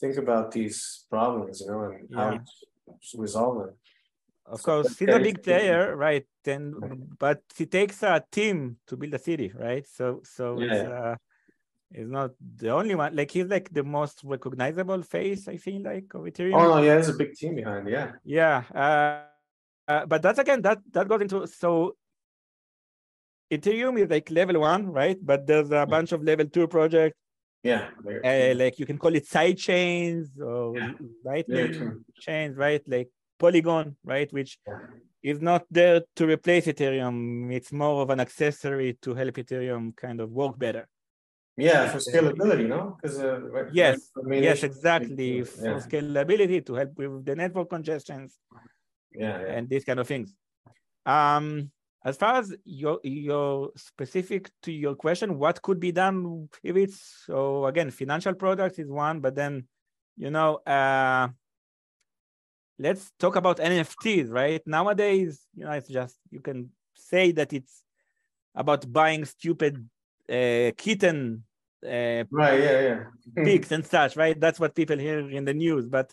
[0.00, 2.30] think about these problems, you know, and how
[3.08, 3.74] to resolve them.
[4.54, 6.26] of course he's a big player, right?
[6.44, 6.74] Then
[7.18, 9.86] but it takes a team to build a city, right?
[9.86, 10.98] So so it's Yeah.
[11.00, 11.16] uh
[11.94, 13.14] it's not the only one.
[13.14, 16.54] Like he's like the most recognizable face, I feel like, of Ethereum.
[16.54, 17.88] Oh no, yeah, there's a big team behind.
[17.88, 19.24] Yeah, Yeah, uh,
[19.90, 21.96] uh, but that's again that that goes into so
[23.52, 25.18] Ethereum is like level one, right?
[25.20, 27.18] But there's a bunch of level two projects,
[27.62, 27.88] yeah.
[28.24, 30.92] uh, like you can call it side chains or Yeah.
[31.24, 32.82] lightning chains, right?
[32.88, 34.32] Like Polygon, right?
[34.32, 34.58] Which
[35.22, 37.52] is not there to replace Ethereum.
[37.52, 40.88] It's more of an accessory to help Ethereum kind of work better.
[41.56, 42.96] Yeah, for scalability, no?
[43.00, 43.40] Because uh,
[43.72, 45.38] Yes, right, I mean, yes, exactly.
[45.38, 45.44] yeah.
[45.44, 48.38] For scalability to help with the network congestions.
[49.12, 49.52] Yeah, yeah.
[49.52, 50.34] and these kind of things.
[51.04, 51.70] Um,
[52.04, 57.24] as far as your your specific to your question, what could be done if it's
[57.26, 59.66] so again, financial products is one, but then
[60.16, 61.28] you know, uh,
[62.78, 64.62] let's talk about NFTs, right?
[64.66, 67.82] Nowadays, you know, it's just you can say that it's
[68.54, 69.88] about buying stupid
[70.32, 71.44] uh, kitten
[71.84, 73.44] uh, right, yeah, yeah.
[73.44, 74.38] pics and such, right?
[74.38, 76.12] That's what people hear in the news, but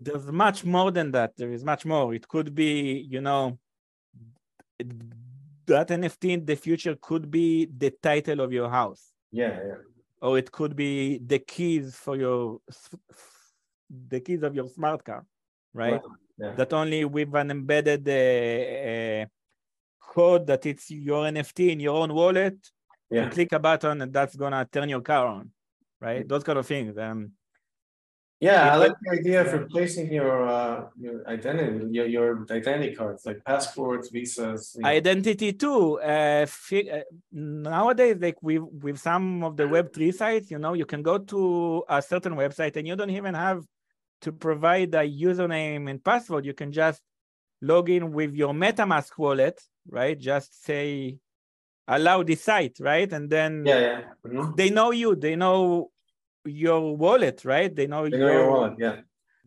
[0.00, 1.36] there's much more than that.
[1.36, 2.14] There is much more.
[2.14, 3.58] It could be, you know,
[5.66, 9.10] that NFT in the future could be the title of your house.
[9.30, 9.74] Yeah, yeah.
[10.22, 12.60] Or it could be the keys for your
[14.08, 15.26] the keys of your smart car,
[15.74, 16.00] right?
[16.38, 16.54] Yeah.
[16.54, 19.26] That only with an embedded uh, uh,
[20.00, 22.56] code that it's your NFT in your own wallet.
[23.14, 23.24] Yeah.
[23.26, 25.50] You click a button and that's gonna turn your car on,
[26.00, 26.26] right?
[26.26, 26.98] Those kind of things.
[26.98, 27.32] Um,
[28.40, 33.24] Yeah, I like the idea of replacing your uh your identity, your your identity cards,
[33.24, 34.74] like passports, visas.
[34.74, 34.88] you know.
[34.88, 40.74] identity too uh, uh, nowadays like with with some of the web3 sites you know
[40.74, 43.62] you can go to a certain website and you don't even have
[44.24, 47.00] to provide a username and password you can just
[47.62, 49.56] log in with your metamask wallet
[49.88, 51.16] right just say
[51.88, 54.00] allow this site right and then Yeah, yeah.
[54.26, 54.56] Mhm.
[54.56, 55.90] they know you they know
[56.44, 58.96] your wallet right they know, They know your wallet, yeah,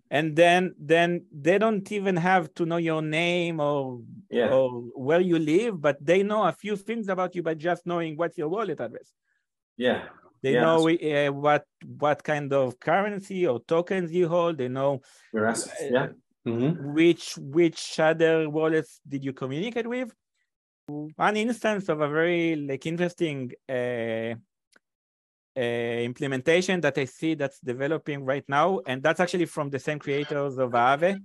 [0.10, 5.20] and then then they don't even have to know your name or yeah, or where
[5.22, 8.50] you live, but they know a few things about you by just knowing what's your
[8.50, 9.14] wallet address.
[9.78, 10.06] yeah,
[10.42, 11.66] They Yeah, know uh, what
[12.00, 14.58] what kind of currency or tokens you hold.
[14.58, 15.02] They know
[15.34, 16.08] your assets, yeah.
[16.46, 20.14] hmm which which other wallets did you communicate with.
[20.88, 24.36] One instance of a very like interesting uh,
[25.58, 30.00] uh, implementation that I see that's developing right now, and that's actually from the same
[30.00, 31.22] creators of Aave.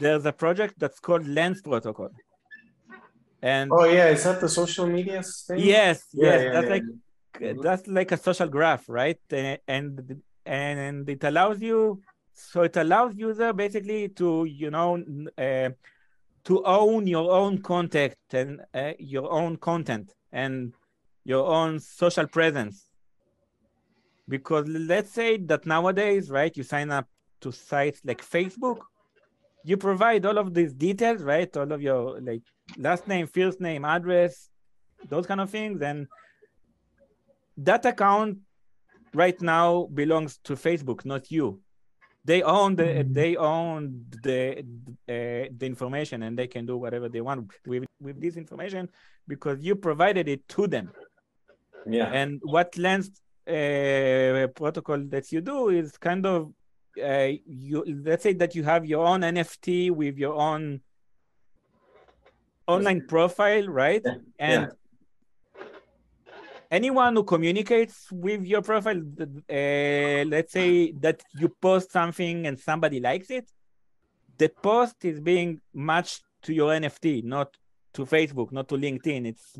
[0.00, 2.10] There's a project that's called Lens Protocol.
[3.42, 5.60] And Oh yeah, is that the social media thing?
[5.60, 6.84] Yes, Yeah, yes, yeah, that's yeah, like
[7.62, 9.20] that's like a social graph, right?
[9.32, 12.02] Uh, And and it allows you,
[12.34, 14.98] so it allows user basically to you know
[15.38, 15.70] uh,
[16.44, 20.72] to own your own contact and uh, your own content and
[21.24, 22.86] your own social presence.
[24.28, 27.06] Because let's say that nowadays, right, you sign up
[27.40, 28.78] to sites like Facebook,
[29.64, 31.54] you provide all of these details, right?
[31.56, 32.42] All of your like
[32.78, 34.48] last name, first name, address,
[35.08, 36.06] those kind of things, and
[37.56, 38.38] that account
[39.12, 41.60] right now belongs to Facebook, not you.
[42.30, 43.14] They own the Mhm.
[43.18, 43.80] they own
[44.26, 44.40] the
[45.14, 48.88] uh, the information, and they can do whatever they want with with this information
[49.32, 50.86] because you provided it to them.
[51.96, 53.06] Yeah, And what Lens
[53.48, 56.38] uh, protocol that you do is kind of
[57.10, 60.82] uh, you let's say that you have your own NFT with your own
[62.74, 64.04] online profile, right?
[64.04, 64.62] Yeah, And
[66.70, 73.00] anyone who communicates with your profile, uh, let's say that you post something and somebody
[73.00, 73.50] likes it,
[74.38, 77.56] the post is being matched to your NFT, not
[77.92, 79.26] to Facebook, not to LinkedIn.
[79.26, 79.58] It's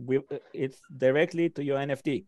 [0.55, 2.25] it's directly to your NFT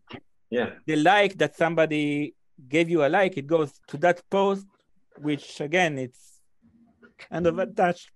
[0.53, 2.35] yeah, the like that somebody
[2.69, 4.67] gave you a like, it goes to that post,
[5.17, 6.41] which again, it's
[7.17, 8.11] kind of attached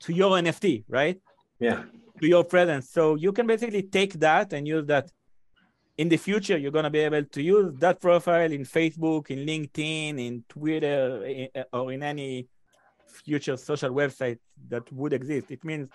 [0.00, 1.20] to your NFT, right?
[1.60, 1.84] yeah,
[2.20, 2.90] To your presence.
[2.90, 5.10] So you can basically take that and use that.
[5.96, 9.46] In the future, you're going to be able to use that profile in Facebook, in
[9.46, 12.48] LinkedIn, in Twitter, in, or in any
[13.06, 15.50] future social website that would exist.
[15.52, 15.88] It means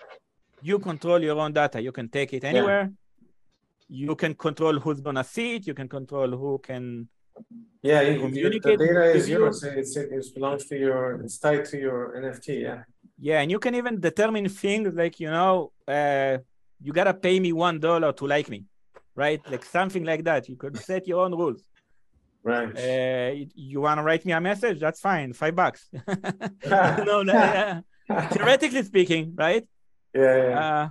[0.62, 1.80] you control your own data.
[1.82, 2.90] You can take it anywhere.
[3.88, 5.66] You can control who's gonna see it.
[5.66, 7.08] You can control who can.
[7.82, 8.00] yeah.
[8.02, 9.38] you- The data is you.
[9.40, 9.62] yours.
[9.64, 11.20] It's it belongs to your.
[11.22, 12.62] It's tied to your NFT.
[12.62, 12.82] Yeah,
[13.18, 16.38] Yeah, and you can even determine things like you know, uh,
[16.80, 18.64] you gotta pay me one dollar to like me,
[19.24, 19.40] right?
[19.52, 20.48] Like something like that.
[20.50, 21.60] You could set your own rules.
[22.52, 22.72] right.
[22.86, 24.78] Uh, you- you wanna write me a message?
[24.84, 25.28] That's fine.
[25.42, 25.82] Five bucks.
[27.08, 27.80] no, no, yeah.
[28.34, 29.64] Theoretically speaking, right?
[30.14, 30.84] yeah, yeah, uh,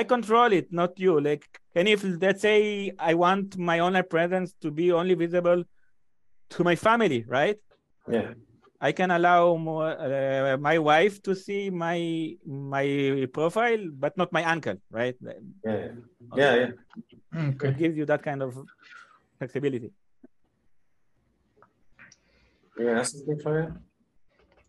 [0.00, 1.14] I control it, not you.
[1.28, 1.44] Like,
[1.78, 5.60] and if let's say I want my online presence to be only visible
[6.54, 7.58] to my family, right?
[8.16, 8.30] yeah,
[8.88, 11.98] I can allow more, uh, my wife to see my
[12.46, 12.86] my
[13.38, 15.16] profile, but not my uncle, right?
[15.22, 15.88] yeah,
[16.40, 16.70] yeah, yeah,
[17.32, 17.50] yeah.
[17.62, 18.58] It gives you that kind of
[19.38, 19.92] flexibility.
[22.78, 23.74] You gonna ask something for you?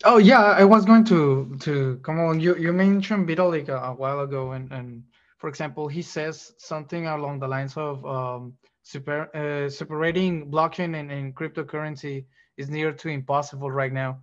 [0.03, 2.39] Oh yeah, I was going to to come on.
[2.39, 5.03] You you mentioned Vitalik a, a while ago, and and
[5.37, 11.11] for example, he says something along the lines of um, super uh, separating blockchain and,
[11.11, 12.25] and cryptocurrency
[12.57, 14.19] is near to impossible right now,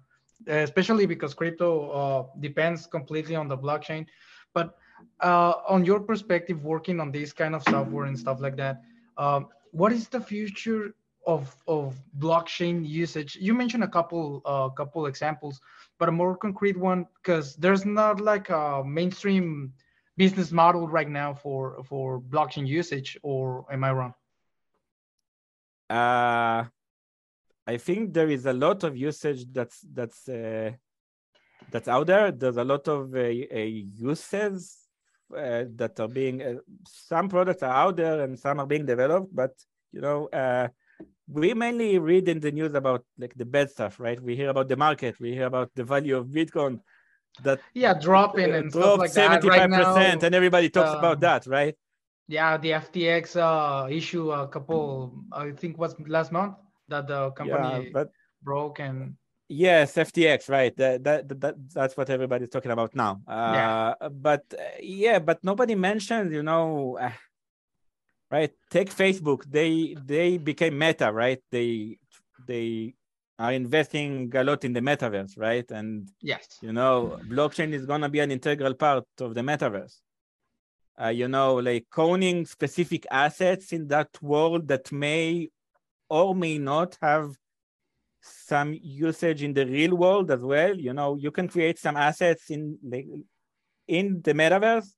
[0.48, 4.07] uh, especially because crypto uh, depends completely on the blockchain.
[4.55, 4.77] But
[5.21, 8.83] uh, on your perspective, working on this kind of software and stuff like that,
[9.17, 10.95] um, what is the future
[11.27, 13.37] of of blockchain usage?
[13.37, 15.61] You mentioned a couple uh, couple examples,
[15.99, 19.73] but a more concrete one because there's not like a mainstream
[20.17, 23.19] business model right now for for blockchain usage.
[23.23, 24.15] Or am I wrong?
[25.91, 26.65] Uh,
[27.67, 30.73] I think there is a lot of usage that's that's uh,
[31.71, 32.33] that's out there.
[32.33, 33.69] There's a lot of uh, uh
[34.13, 34.88] uses
[35.37, 36.43] uh, that are being.
[36.43, 36.55] Uh,
[36.87, 39.53] some products are out there and some are being developed, but
[39.93, 40.69] you know, uh,
[41.31, 44.21] we mainly read in the news about like the bad stuff, right?
[44.21, 46.81] We hear about the market, we hear about the value of Bitcoin
[47.43, 51.75] that yeah dropping and dropped like 75 percent and everybody talks um, about that right
[52.27, 56.55] yeah the ftx uh issue a couple i think was last month
[56.88, 58.11] that the company yeah, but
[58.43, 59.14] broke and
[59.49, 60.77] yes ftx right.
[60.77, 63.21] That, that, that that's what everybody's talking about now.
[63.27, 64.09] Uh yeah.
[64.09, 67.11] but uh, yeah but nobody mentioned you know uh,
[68.31, 69.45] right take facebook.
[69.51, 71.41] They they became meta right?
[71.51, 71.99] They
[72.47, 72.95] they
[73.39, 75.69] are investing a lot in the metaverse right?
[75.71, 76.59] And yes.
[76.61, 80.01] you know blockchain is going to be an integral part of the metaverse.
[81.01, 85.49] Uh, you know like owning specific assets in that world that may
[86.11, 87.37] or may not have
[88.29, 92.51] some usage in the real world as well you know you can create some assets
[92.51, 92.79] in
[93.87, 94.88] in the metaverse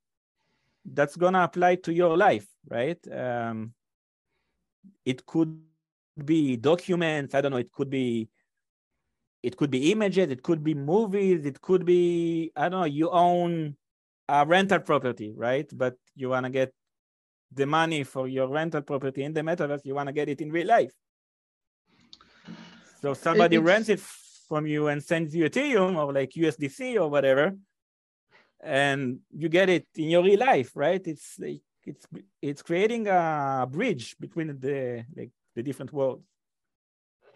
[0.85, 2.99] that's gonna apply to your life, right?
[3.13, 3.73] Um,
[5.05, 5.59] it could
[6.25, 7.35] be documents.
[7.35, 7.59] I don't know.
[7.59, 8.29] It could be
[9.43, 10.31] it could be images.
[10.31, 11.47] It could be movies.
[11.47, 12.87] It could be I don't know.
[12.87, 13.77] You own
[14.29, 15.69] a rental property, right?
[15.73, 16.73] But you wanna get
[17.53, 19.85] the money for your rental property in the metaverse.
[19.85, 20.93] You wanna get it in real life.
[23.03, 23.65] So somebody it's...
[23.65, 27.55] rents it from you and sends you Ethereum or like USDC or whatever
[28.63, 31.01] and you get it in your real life, right?
[31.07, 32.07] It's like it's
[32.43, 36.25] it's creating a bridge between the like the different worlds.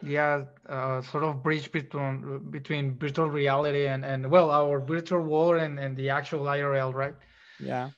[0.02, 5.56] Yeah, uh, sort of bridge between between virtual reality and and well, our virtual world
[5.56, 7.14] and and the actual IRL, right?
[7.58, 7.90] Yeah.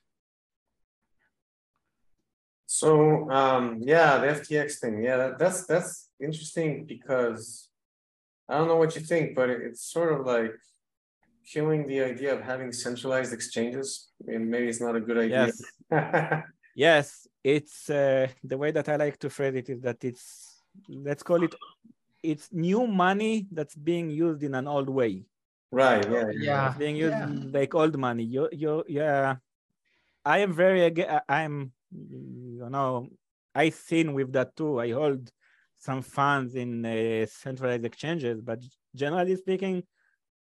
[2.67, 7.69] So um, yeah, the FTX thing, yeah, that, that's that's interesting because
[8.49, 10.55] I don't know what you think, but it's sort of like
[11.53, 14.11] killing the idea of having centralized exchanges.
[14.27, 15.53] and maybe it's not a good idea.
[15.91, 16.43] Yes,
[16.75, 21.23] yes it's uh, the way that I like to phrase it is that it's let's
[21.23, 21.55] call it
[22.23, 25.23] it's new money that's being used in an old way.
[25.71, 26.05] Right.
[26.11, 26.31] Yeah.
[26.35, 26.69] Yeah.
[26.69, 27.31] It's being used yeah.
[27.53, 28.25] like old money.
[28.25, 29.37] You you yeah.
[30.25, 30.91] I am very
[31.29, 33.11] I'm you know
[33.55, 34.81] I seen with that too.
[34.81, 35.31] I hold
[35.88, 38.59] some funds in uh, centralized exchanges, but
[39.03, 39.77] generally speaking,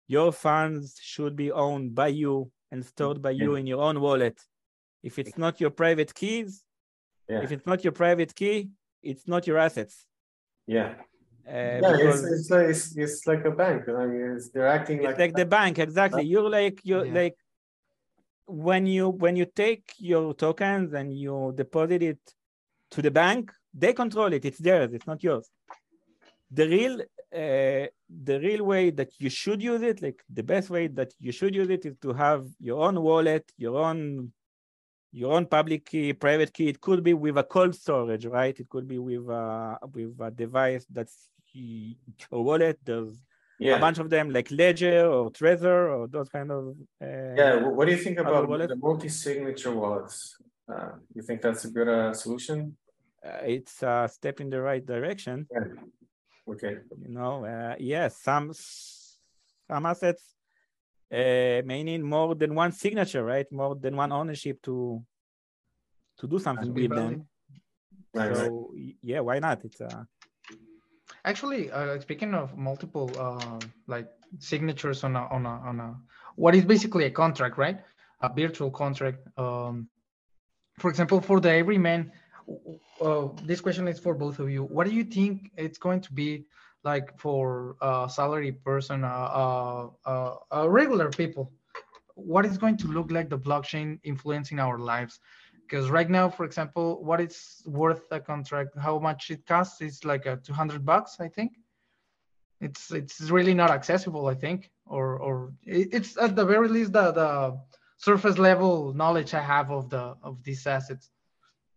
[0.07, 4.37] your funds should be owned by you and stored by you in your own wallet.
[5.09, 6.63] If it's not your private keys,
[7.29, 7.41] yeah.
[7.45, 8.57] if it's not your private key,
[9.11, 9.95] it's not your assets.
[10.67, 10.89] Yeah.
[11.47, 13.81] Uh, yeah, it's, it's, like, it's, it's like a bank.
[13.89, 16.23] I mean, they're acting it's like like the bank exactly.
[16.33, 17.21] You're like you're yeah.
[17.21, 17.37] like
[18.45, 22.21] when you when you take your tokens and you deposit it
[22.93, 24.45] to the bank, they control it.
[24.45, 24.93] It's theirs.
[24.93, 25.49] It's not yours.
[26.51, 27.01] The real
[27.33, 31.31] uh, the real way that you should use it, like the best way that you
[31.31, 34.33] should use it is to have your own wallet, your own
[35.13, 36.67] your own public key, private key.
[36.69, 38.57] It could be with a cold storage, right?
[38.57, 42.79] It could be with a with a device that's your wallet.
[42.83, 43.21] There's
[43.59, 43.75] yeah.
[43.75, 46.75] a bunch of them like Ledger or Trezor or those kind of.
[47.01, 47.55] Uh, yeah.
[47.55, 50.37] What do you think about the multi-signature wallets?
[50.67, 52.75] Uh, you think that's a good uh, solution?
[53.25, 55.47] Uh, it's a step in the right direction.
[55.51, 55.63] Yeah.
[56.49, 56.77] Okay.
[57.01, 60.23] You know, uh, yes, some some assets
[61.11, 63.49] uh, may need more than one signature, right?
[63.51, 65.03] More than one ownership to
[66.17, 67.27] to do something with them.
[68.13, 68.95] Right, so right.
[69.01, 69.63] yeah, why not?
[69.63, 70.03] It's uh
[71.23, 74.07] actually uh, speaking of multiple uh, like
[74.39, 75.95] signatures on a on a on a
[76.35, 77.79] what is basically a contract, right?
[78.21, 79.19] A virtual contract.
[79.37, 79.89] Um,
[80.79, 82.11] for example, for the everyman,
[83.43, 84.63] this question is for both of you.
[84.63, 86.45] What do you think it's going to be
[86.83, 89.01] like for a salary person,
[90.51, 91.51] regular people?
[92.15, 95.19] What is going to look like the blockchain influencing our lives?
[95.61, 100.03] Because right now, for example, what is worth a contract, how much it costs is
[100.03, 101.53] like a 200 bucks, I think.
[102.59, 107.11] It's it's really not accessible, I think, or or it's at the very least the,
[107.11, 107.57] the
[107.97, 111.09] surface level knowledge I have of the of these assets.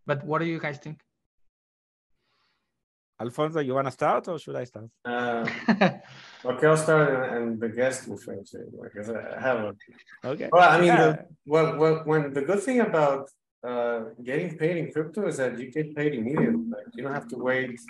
[0.07, 1.00] But what do you guys think?
[3.20, 4.90] Alfonso, you want to start or should I start?
[5.05, 5.46] Uh,
[6.44, 9.72] okay, I'll start and, and the guest will finish it because I have a.
[10.24, 10.48] Okay.
[10.52, 11.07] Well, I mean, Yeah.
[11.07, 13.30] the, what, what, when the good thing about
[13.66, 16.64] uh, getting paid in crypto is that you get paid immediately.
[16.68, 17.80] Like you don't have to wait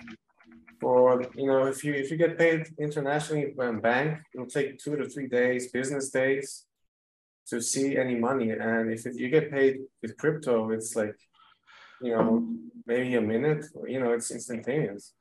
[0.81, 4.79] for, you know, if you if you get paid internationally from a bank, it'll take
[4.79, 6.67] two to three days, business days,
[7.49, 8.51] to see any money.
[8.51, 11.17] And if it- you get paid with crypto, it's like,
[12.05, 12.47] you know,
[12.87, 13.65] maybe a minute.
[13.87, 15.13] You know, it's instantaneous.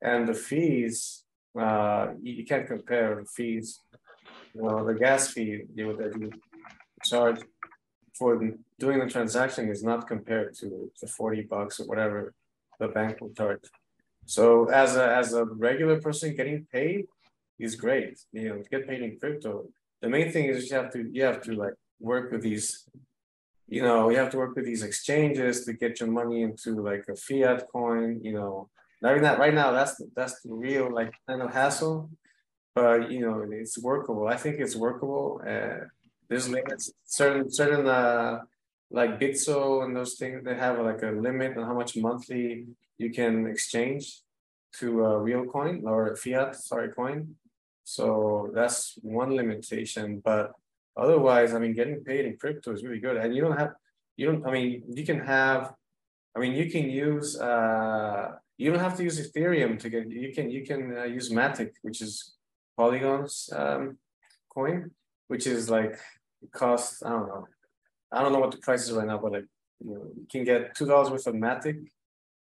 [0.00, 1.24] And the fees,
[1.58, 3.80] uh, you, can't compare the fees.
[4.54, 6.30] You know, the gas fee you that you
[7.04, 7.40] charge
[8.18, 12.34] for the, doing the transaction is not compared to the 40 bucks or whatever
[12.80, 13.64] the bank will charge.
[14.24, 17.06] So as a as a regular person getting paid
[17.58, 18.14] is great.
[18.32, 19.52] You know, get paid in crypto.
[20.00, 22.66] The main thing is you have to you have to like work with these,
[23.68, 27.04] you know, you have to work with these exchanges to get your money into like
[27.08, 28.68] a fiat coin, you know.
[29.02, 32.10] Right now, right now that's that's the real like kind of hassle,
[32.74, 34.28] but you know it's workable.
[34.28, 35.40] I think it's workable.
[35.44, 35.86] Uh,
[36.28, 38.40] there's limits, certain certain uh
[38.92, 40.44] like Bitso and those things.
[40.44, 42.66] They have like a limit on how much monthly
[42.98, 44.20] you can exchange
[44.78, 47.34] to a real coin or fiat, sorry, coin.
[47.84, 50.52] So that's one limitation, but
[50.96, 53.72] otherwise, I mean, getting paid in crypto is really good, and you don't have,
[54.16, 54.46] you don't.
[54.46, 55.72] I mean, you can have,
[56.36, 57.38] I mean, you can use.
[57.40, 60.04] uh You don't have to use Ethereum to get.
[60.26, 62.12] You can you can uh, use Matic, which is
[62.78, 63.82] Polygon's um,
[64.54, 64.78] coin,
[65.30, 65.94] which is like
[66.44, 67.02] it costs.
[67.02, 67.44] I don't know.
[68.14, 69.48] I don't know what the price is right now, but like
[69.80, 71.78] you, know, you can get two dollars worth of Matic,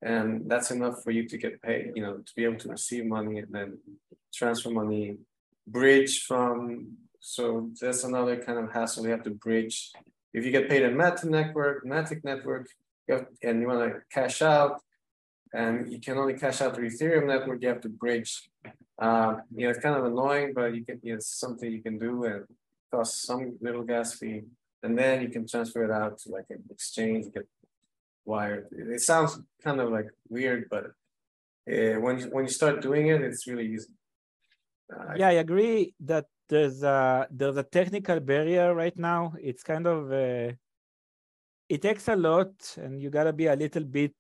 [0.01, 1.83] and that's enough for you to get paid.
[1.97, 3.69] You know, to be able to receive money and then
[4.39, 5.19] transfer money,
[5.67, 6.59] bridge from.
[7.21, 9.05] So that's another kind of hassle.
[9.05, 9.93] You have to bridge.
[10.33, 12.69] If you get paid in Matic network, Matic network,
[13.07, 14.81] you have, and you want to cash out,
[15.53, 17.63] and you can only cash out through Ethereum network.
[17.63, 18.51] You have to bridge.
[18.99, 21.01] Uh, you know, it's kind of annoying, but you can.
[21.03, 22.45] You know, it's something you can do and
[22.93, 24.43] cost some little gas fee
[24.83, 27.47] and then you can transfer it out to like an exchange, get
[28.25, 28.69] wired.
[28.71, 30.87] It sounds kind of like weird, but
[31.71, 33.93] uh, when you when you start doing it, it's really easy.
[34.93, 39.35] Uh, yeah, I agree that there's a there's a technical barrier right now.
[39.41, 40.53] It's kind of uh,
[41.69, 44.15] it takes a lot, and you gotta be a little bit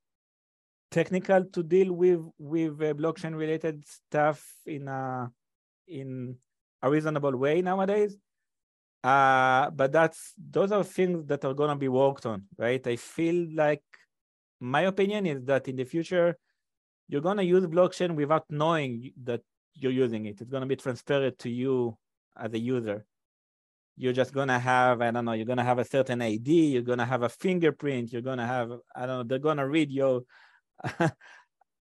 [0.90, 5.30] technical to deal with with uh, blockchain related stuff in a
[5.86, 6.36] in
[6.82, 8.16] a reasonable way nowadays.
[9.02, 12.84] Uh, but that's those are things that are gonna be worked on, right?
[12.86, 13.82] I feel like
[14.60, 16.36] my opinion is that in the future
[17.08, 19.40] you're gonna use blockchain without knowing that
[19.74, 20.40] you're using it.
[20.40, 21.96] It's gonna be transferred to you
[22.39, 23.05] as a user.
[23.97, 27.07] You're just gonna have, I don't know, you're gonna have a certain ID, you're gonna
[27.07, 30.22] have a fingerprint, you're gonna have, I don't know, they're gonna read your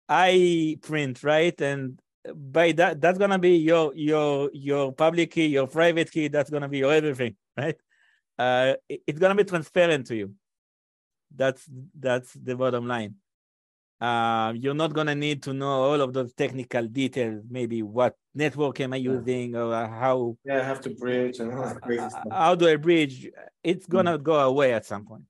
[0.10, 1.60] eye print, right?
[1.62, 2.00] And
[2.34, 6.70] by that, that's gonna be your your your public key, your private key, that's gonna
[6.70, 7.76] be your everything, right?
[8.40, 10.34] Uh, it- it's gonna be transparent to you.
[11.36, 11.68] That's
[12.00, 13.16] that's the bottom line
[14.02, 17.44] uh, you're not gonna need to know all of those technical details.
[17.50, 19.12] Maybe what network am I Yeah.
[19.12, 22.24] using, or uh, how yeah, I have to bridge and all that crazy uh, stuff.
[22.32, 23.30] how do I bridge?
[23.64, 25.24] It's gonna go away at some point.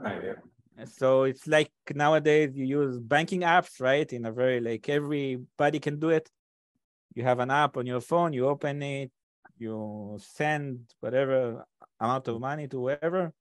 [0.00, 0.84] Right, yeah.
[0.84, 4.10] So it's like nowadays you use banking apps, right?
[4.12, 6.30] In a very like everybody can do it.
[7.14, 9.10] You have an app on your phone, you open it,
[9.58, 11.64] you send whatever
[11.98, 13.32] amount of money to whoever,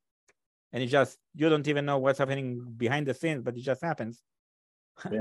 [0.74, 3.82] and it just you don't even know what's happening behind the scenes, but it just
[3.82, 4.22] happens.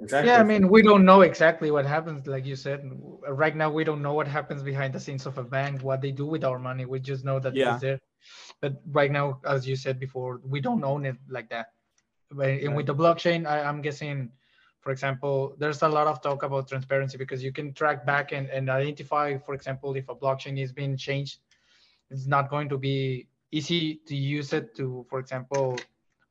[0.00, 0.30] Exactly.
[0.30, 2.88] Yeah, I mean, we don't know exactly what happens, like you said.
[3.28, 6.12] Right now, we don't know what happens behind the scenes of a bank, what they
[6.12, 6.84] do with our money.
[6.84, 7.72] We just know that Yeah.
[7.72, 8.00] it's there.
[8.60, 11.72] But right now, as you said before, we don't own it like that.
[12.30, 14.30] But and with the blockchain, I, I'm guessing,
[14.80, 18.48] for example, there's a lot of talk about transparency because you can track back and,
[18.50, 21.40] and identify, for example, if a blockchain is being changed,
[22.10, 25.78] it's not going to be easy to use it to, for example,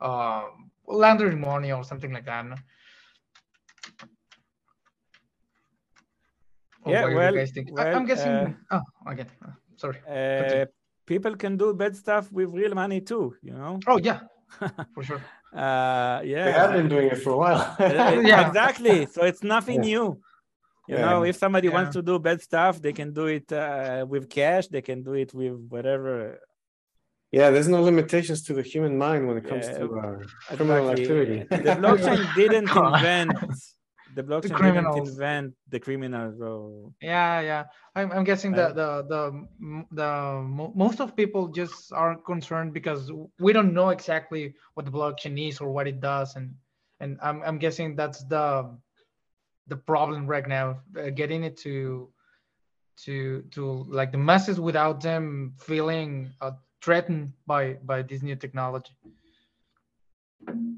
[0.02, 2.46] um, laundering money or something like that.
[2.46, 2.56] No?
[6.86, 7.38] Yeah, what do well-
[7.80, 8.56] I, am guessing.
[8.72, 10.00] uh, oh, again, uh, sorry.
[10.08, 10.66] uh,
[11.06, 13.80] people can do bad stuff with real money too, you know?
[13.88, 14.20] Oh yeah,
[14.94, 15.22] for sure.
[15.54, 17.76] Uh, They have been doing it for a while.
[17.80, 18.48] Uh, Yeah.
[18.48, 19.06] Exactly.
[19.08, 19.90] So it's nothing Yeah.
[19.90, 20.22] new.
[20.88, 21.02] You Yeah.
[21.06, 24.68] know, if somebody wants to do bad stuff, they can do it uh, with cash,
[24.68, 26.40] they can do it with whatever.
[27.32, 30.90] Yeah, there's no limitations to the human mind when it comes Yeah, to uh, criminal
[30.90, 31.04] Exactly.
[31.04, 31.38] activity.
[31.50, 33.38] The blockchain didn't invent
[34.14, 37.64] the blockchain didn't invent the criminal So Yeah, yeah.
[37.96, 38.74] I'm, I'm guessing Right.
[38.74, 39.24] that the the
[39.92, 40.12] the
[40.76, 45.60] most of people just are concerned because we don't know exactly what the blockchain is
[45.60, 46.56] or what it does, and
[47.02, 48.72] and I'm I'm guessing that's the
[49.68, 52.10] the problem right now, uh, getting it to
[53.04, 56.52] to to like the masses without them feeling uh,
[56.82, 58.94] threatened by by this new technology.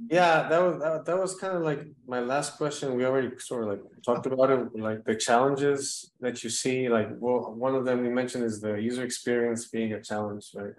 [0.09, 2.95] Yeah, that was that, that was kind of like my last question.
[2.95, 6.89] We already sort of like talked about it, like the challenges that you see.
[6.89, 10.73] Like, well, one of them we mentioned is the user experience being a challenge, right?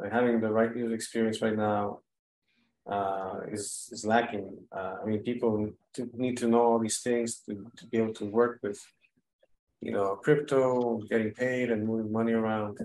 [0.00, 2.00] Like having the right user experience right now
[2.90, 4.48] uh, is is lacking.
[4.72, 5.70] Uh, I mean, people
[6.14, 8.80] need to know all these things to, to be able to work with,
[9.80, 12.78] you know, crypto, getting paid, and moving money around.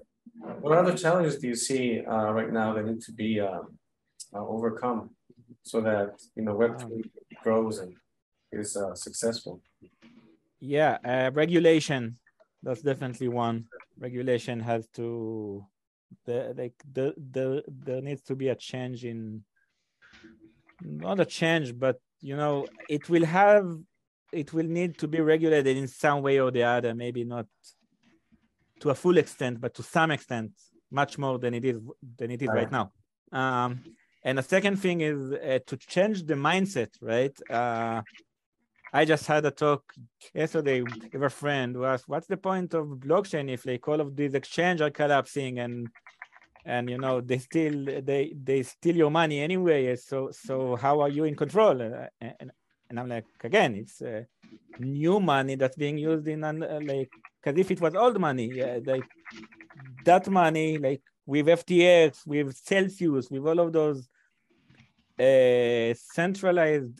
[0.61, 3.77] What other challenges do you see uh, right now that need to be um,
[4.33, 5.11] uh, overcome
[5.63, 7.03] so that you know Web three
[7.43, 7.95] grows and
[8.51, 9.61] is uh, successful?
[10.59, 12.17] Yeah, uh, regulation.
[12.63, 13.65] That's definitely one.
[13.99, 15.65] Regulation has to
[16.25, 19.43] the like the the there needs to be a change in
[20.81, 23.65] not a change, but you know, it will have
[24.31, 27.45] it will need to be regulated in some way or the other, maybe not
[28.79, 30.51] to a full extent, but to some extent,
[30.91, 31.79] much more than it is
[32.17, 32.91] than it is right, now.
[33.31, 33.83] Um,
[34.23, 37.35] and the second thing is uh, to change the mindset, right?
[37.49, 38.01] Uh,
[38.93, 39.93] I just had a talk
[40.33, 44.15] yesterday with a friend who asked, "What's the point of blockchain if like all of
[44.15, 45.89] these exchange are collapsing and
[46.65, 51.09] and you know they still they they steal your money anyway so so how are
[51.09, 52.51] you in control and,
[52.89, 54.23] and i'm like again it's uh,
[54.79, 57.11] new money that's being used in uh, like
[57.45, 59.03] because if it was old money yeah, like
[60.03, 64.07] that money like with ftx with celsius with all of those
[65.19, 66.99] uh, centralized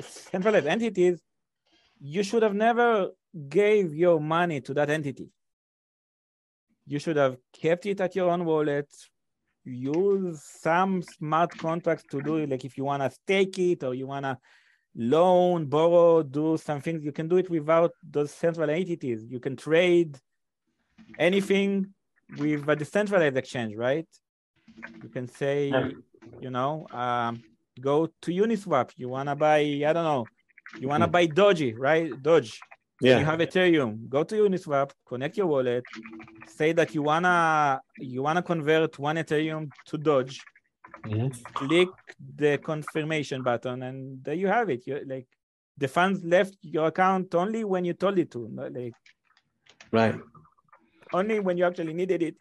[0.00, 1.20] centralized entities
[2.00, 3.10] you should have never
[3.48, 5.30] gave your money to that entity.
[6.86, 8.88] You should have kept it at your own wallet
[9.64, 13.94] use some smart contracts to do it like if you want to stake it or
[13.94, 14.38] you want to
[14.96, 17.04] loan borrow do some things.
[17.04, 19.24] You can do it without those central entities.
[19.28, 20.18] You can trade
[21.18, 21.92] anything
[22.38, 24.08] with a decentralized exchange right?
[25.02, 25.72] You can say
[26.40, 27.42] you know um,
[27.80, 28.90] go to uniswap.
[28.96, 30.26] You want to buy i don't know
[30.80, 31.12] you want to hmm.
[31.12, 32.10] buy doji right?
[32.22, 32.58] Doge.
[33.02, 33.18] Yeah.
[33.18, 35.84] you have Ethereum, go to Uniswap, connect your wallet,
[36.46, 40.40] say that you wanna you wanna convert one Ethereum to Doge.
[41.04, 41.28] Mm-hmm.
[41.54, 41.88] Click
[42.36, 44.86] the confirmation button, and there you have it.
[44.86, 45.28] You like
[45.78, 48.94] the funds left your account only when you told it to, not like
[49.92, 50.16] right.
[51.12, 52.36] Only when you actually needed it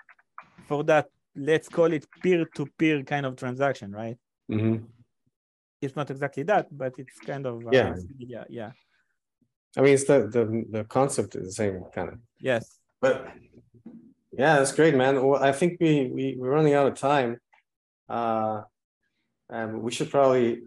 [0.67, 1.07] for that.
[1.35, 4.17] Let's call it peer-to-peer kind of transaction, right?
[4.49, 4.85] Mm-hmm.
[5.81, 8.71] It's not exactly that, but it's kind of uh, yeah, yeah, yeah.
[9.77, 12.19] I mean, it's the the the concept is the same kind of.
[12.39, 12.79] Yes.
[13.01, 13.27] But
[14.31, 15.23] yeah, that's great, man.
[15.23, 17.37] Well, I think we we we're running out of time.
[18.09, 18.61] Uh,
[19.49, 20.63] and we should probably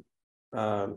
[0.53, 0.89] uh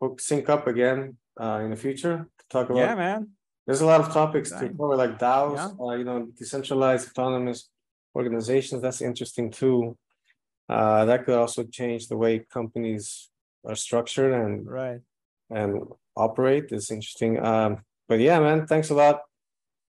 [0.00, 2.80] hook, sync up again uh in the future to talk about.
[2.80, 3.28] Yeah, man.
[3.66, 5.84] There's a lot of topics to cover, like DAOs, yeah.
[5.84, 7.68] uh, you know, decentralized autonomous
[8.16, 8.82] organizations.
[8.82, 9.96] That's interesting too.
[10.68, 13.28] Uh, that could also change the way companies
[13.64, 15.00] are structured and right
[15.50, 15.82] and
[16.16, 16.66] operate.
[16.70, 17.44] It's interesting.
[17.44, 19.22] Um, but yeah, man, thanks a lot.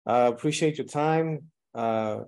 [0.05, 1.51] Uh, appreciate your time.
[1.73, 2.19] Uh,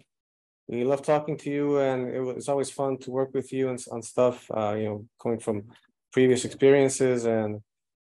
[0.68, 3.70] we love talking to you, and it was, it's always fun to work with you
[3.70, 4.50] and on stuff.
[4.52, 5.64] Uh, you know, coming from
[6.12, 7.62] previous experiences, and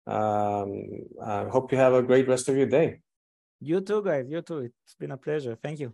[0.08, 0.84] um,
[1.24, 3.02] I hope you have a great rest of your day.
[3.62, 4.26] You too, guys.
[4.30, 4.70] You too.
[4.84, 5.58] It's been a pleasure.
[5.62, 5.94] Thank you.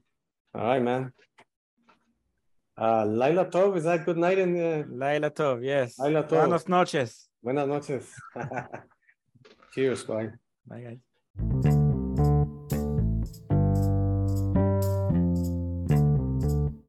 [0.54, 1.12] All right, man.
[2.78, 4.86] Uh, Laila Tov, is that good night in the...
[4.90, 5.98] Laila Tov, yes.
[5.98, 6.42] Laila Tov.
[6.42, 7.30] Buenas noches.
[7.42, 8.14] Buenas noches.
[9.74, 10.30] Cheers, bye.
[10.68, 11.00] Bye,
[11.42, 11.75] guys.